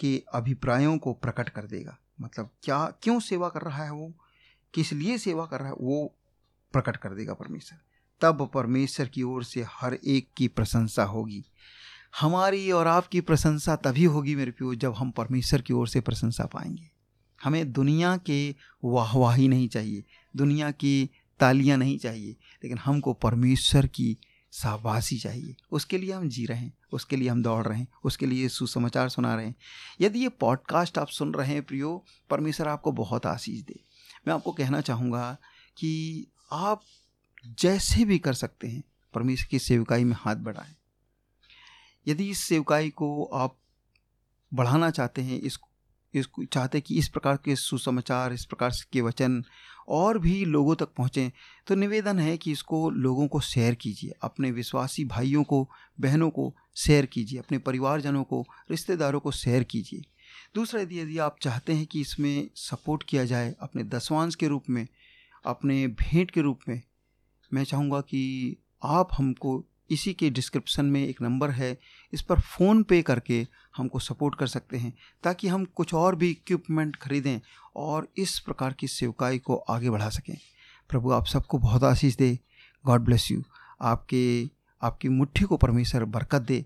के 0.00 0.24
अभिप्रायों 0.34 0.98
को 0.98 1.12
प्रकट 1.12 1.48
कर 1.48 1.62
देगा। 1.62 1.98
मतलब 2.20 2.50
क्या, 2.62 2.92
क्यों 3.02 3.20
सेवा 3.20 3.48
कर 3.48 3.60
रहा 3.60 3.84
है 3.84 3.92
वो? 3.92 4.12
किस 4.74 4.92
लिए 4.92 5.18
सेवा 5.18 5.46
कर 5.46 5.58
रहा 5.58 5.68
है? 5.68 5.74
वो 5.74 6.14
प्रकट 6.72 6.96
कर 6.96 7.14
देगा 7.14 7.34
परमेश्वर। 7.34 7.78
तब 8.20 8.50
परमेश्वर 8.54 9.06
की 9.06 9.22
ओर 9.22 9.44
से 9.44 9.66
हर 9.68 9.94
एक 9.94 10.28
की 10.36 10.48
प्रशंसा 10.48 11.04
होगी। 11.04 11.44
हमारी 12.20 12.70
और 12.70 12.86
आपकी 12.86 13.20
प्रशंसा 13.20 13.76
तभी 13.76 14.04
होगी 14.04 14.36
मेरे 14.36 14.50
प्यो, 14.50 14.74
जब 14.74 14.94
हम 14.94 15.10
परमेश्वर 15.10 15.60
की 15.60 15.72
ओर 15.72 15.88
से 15.88 16.00
प्रशंसा 16.00 16.44
पाएँगे। 16.44 16.90
हमें 17.44 17.72
दुनिया 17.72 18.16
के 18.16 18.54
वाहवाही 18.84 19.48
नहीं 19.48 19.68
चाहिए, 19.68 20.04
दुनिया 20.36 20.70
की 20.70 21.10
तालियाँ 21.40 21.78
नहीं 21.78 21.98
चाहिए, 21.98 22.32
लेकिन 22.32 22.78
हमको 22.78 23.12
परमेश्वर 23.12 23.86
की 23.86 24.18
शाबाशी 24.52 25.18
चाहिए। 25.18 25.56
उसके 25.70 25.98
लिए 25.98 26.12
हम 26.12 26.28
जी 26.28 26.46
रहे 26.46 26.58
हैं। 26.58 26.74
उसके 26.92 27.16
लिए 27.16 27.28
हम 27.28 27.42
दौड़ 27.42 27.66
रहे 27.66 27.78
हैं, 27.78 27.88
उसके 28.04 28.26
लिए 28.26 28.48
सुसमाचार 28.48 29.08
सुना 29.08 29.34
रहे 29.34 29.46
हैं। 29.46 29.54
यदि 30.00 30.18
ये 30.18 30.28
पॉडकास्ट 30.28 30.98
आप 30.98 31.08
सुन 31.08 31.34
रहे 31.34 31.52
हैं 31.52 31.62
प्रियो, 31.62 32.04
परमेश्वर 32.30 32.68
आपको 32.68 32.92
बहुत 32.92 33.26
आशीष 33.26 33.60
दे। 33.60 33.80
मैं 34.28 34.34
आपको 34.34 34.52
कहना 34.52 34.80
चाहूँगा 34.80 35.36
कि 35.76 36.26
आप 36.52 36.82
जैसे 37.46 38.04
भी 38.04 38.18
कर 38.18 38.34
सकते 38.34 38.68
हैं, 38.68 38.84
परमेश्वर 39.14 39.48
की 39.50 39.58
सेवकाई 39.58 40.04
में 40.04 40.16
हाथ 40.18 40.36
बढ़ाएँ। 40.36 40.74
यदि 42.08 42.30
इस 42.30 42.38
सेवकाई 42.38 42.90
को 42.90 43.24
आप 43.24 43.56
बढ़ाना 44.54 44.90
चाहते 44.90 45.22
हैं 45.22 45.40
इस 46.14 46.26
चाहते 46.52 46.80
कि 46.80 46.98
इस 46.98 47.08
प्रकार 47.08 47.36
के 47.36 47.56
सुसमाचार, 47.56 48.32
इस 48.32 48.44
प्रकार 48.44 48.72
के 48.92 49.00
वचन 49.00 49.42
और 49.88 50.18
भी 50.18 50.44
लोगों 50.44 50.74
तक 50.74 50.88
पहुँचें 50.96 51.30
तो 51.66 51.74
निवेदन 51.74 52.18
है 52.18 52.36
कि 52.36 52.52
इसको 52.52 52.90
लोगों 52.90 53.26
को 53.28 53.40
शेयर 53.40 53.74
कीजिए, 53.74 54.12
अपने 54.22 54.50
विश्वासी 54.50 55.04
भाइयों 55.04 55.42
को, 55.44 55.68
बहनों 56.00 56.30
को 56.30 56.54
शेयर 56.76 57.06
कीजिए, 57.06 57.38
अपने 57.38 57.58
परिवारजनों 57.58 58.24
को, 58.24 58.46
रिश्तेदारों 58.70 59.20
को 59.20 59.30
शेयर 59.30 59.62
कीजिए। 59.62 60.02
दूसरा 60.54 60.80
यदि 60.80 61.00
यदि 61.00 61.18
आप 61.18 61.36
चाहते 61.42 61.72
हैं 61.72 61.86
कि 61.86 62.00
इसमें 62.00 62.48
सपोर्ट 62.56 63.02
किया 63.02 63.24
जाए 63.24 63.54
अपने 63.60 63.84
दसवांश 63.84 64.34
के 64.34 64.48
रूप 64.48 64.70
में, 64.70 64.86
अपने 65.44 65.86
भेंट 65.86 66.30
के 66.30 66.40
रूप 66.40 66.60
में, 66.68 66.82
मैं 67.54 67.64
चाहूँगा 67.64 68.00
कि 68.00 68.56
आप 68.82 69.08
हमको 69.18 69.64
इसी 69.92 70.14
के 70.14 70.30
डिस्क्रिप्शन 70.30 70.84
में 70.84 71.06
एक 71.06 71.22
नंबर 71.22 71.50
है। 71.50 71.78
इस 72.12 72.22
पर 72.22 72.40
फ़ोन 72.40 72.82
पे 72.82 73.02
करके 73.02 73.46
हमको 73.76 73.98
सपोर्ट 73.98 74.34
कर 74.34 74.46
सकते 74.46 74.76
हैं, 74.76 74.94
ताकि 75.22 75.48
हम 75.48 75.64
कुछ 75.64 75.94
और 75.94 76.16
भी 76.16 76.30
इक्विपमेंट 76.30 76.96
खरीदें 76.96 77.40
और 77.76 78.08
इस 78.16 78.38
प्रकार 78.38 78.72
की 78.72 78.88
सेवकाई 78.88 79.38
को 79.38 79.56
आगे 79.56 79.90
बढ़ा 79.90 80.08
सकें। 80.08 80.36
प्रभु, 80.88 81.10
आप 81.10 81.26
सबको 81.26 81.58
बहुत 81.58 81.84
आशीष 81.84 82.16
दे। 82.16 82.38
गॉड 82.86 83.00
ब्लेस 83.00 83.30
यू 83.30 83.42
आपके, 83.82 84.50
आपकी 84.82 85.08
मुट्ठी 85.08 85.44
को 85.44 85.56
परमेश्वर 85.56 86.04
बरकत 86.04 86.42
दे। 86.42 86.64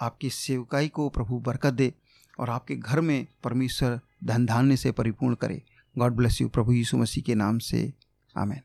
आपकी 0.00 0.30
सेवकाई 0.30 0.88
को 0.88 1.08
प्रभु 1.08 1.38
बरकत 1.38 1.74
दे 1.74 1.94
और 2.40 2.50
आपके 2.50 2.76
घर 2.76 3.00
में 3.00 3.26
परमेश्वर 3.44 4.00
धन 4.24 4.46
धान्य 4.46 4.76
से 4.76 4.92
परिपूर्ण 4.92 5.34
करे। 5.34 5.62
गॉड 5.98 6.12
ब्लेस 6.12 6.40
यू 6.40 6.48
प्रभु 6.48 6.72
यीशु 6.72 6.96
मसीह 6.96 7.24
के 7.24 7.34
नाम 7.34 7.58
से. 7.58 7.92
आमेन 8.36 8.60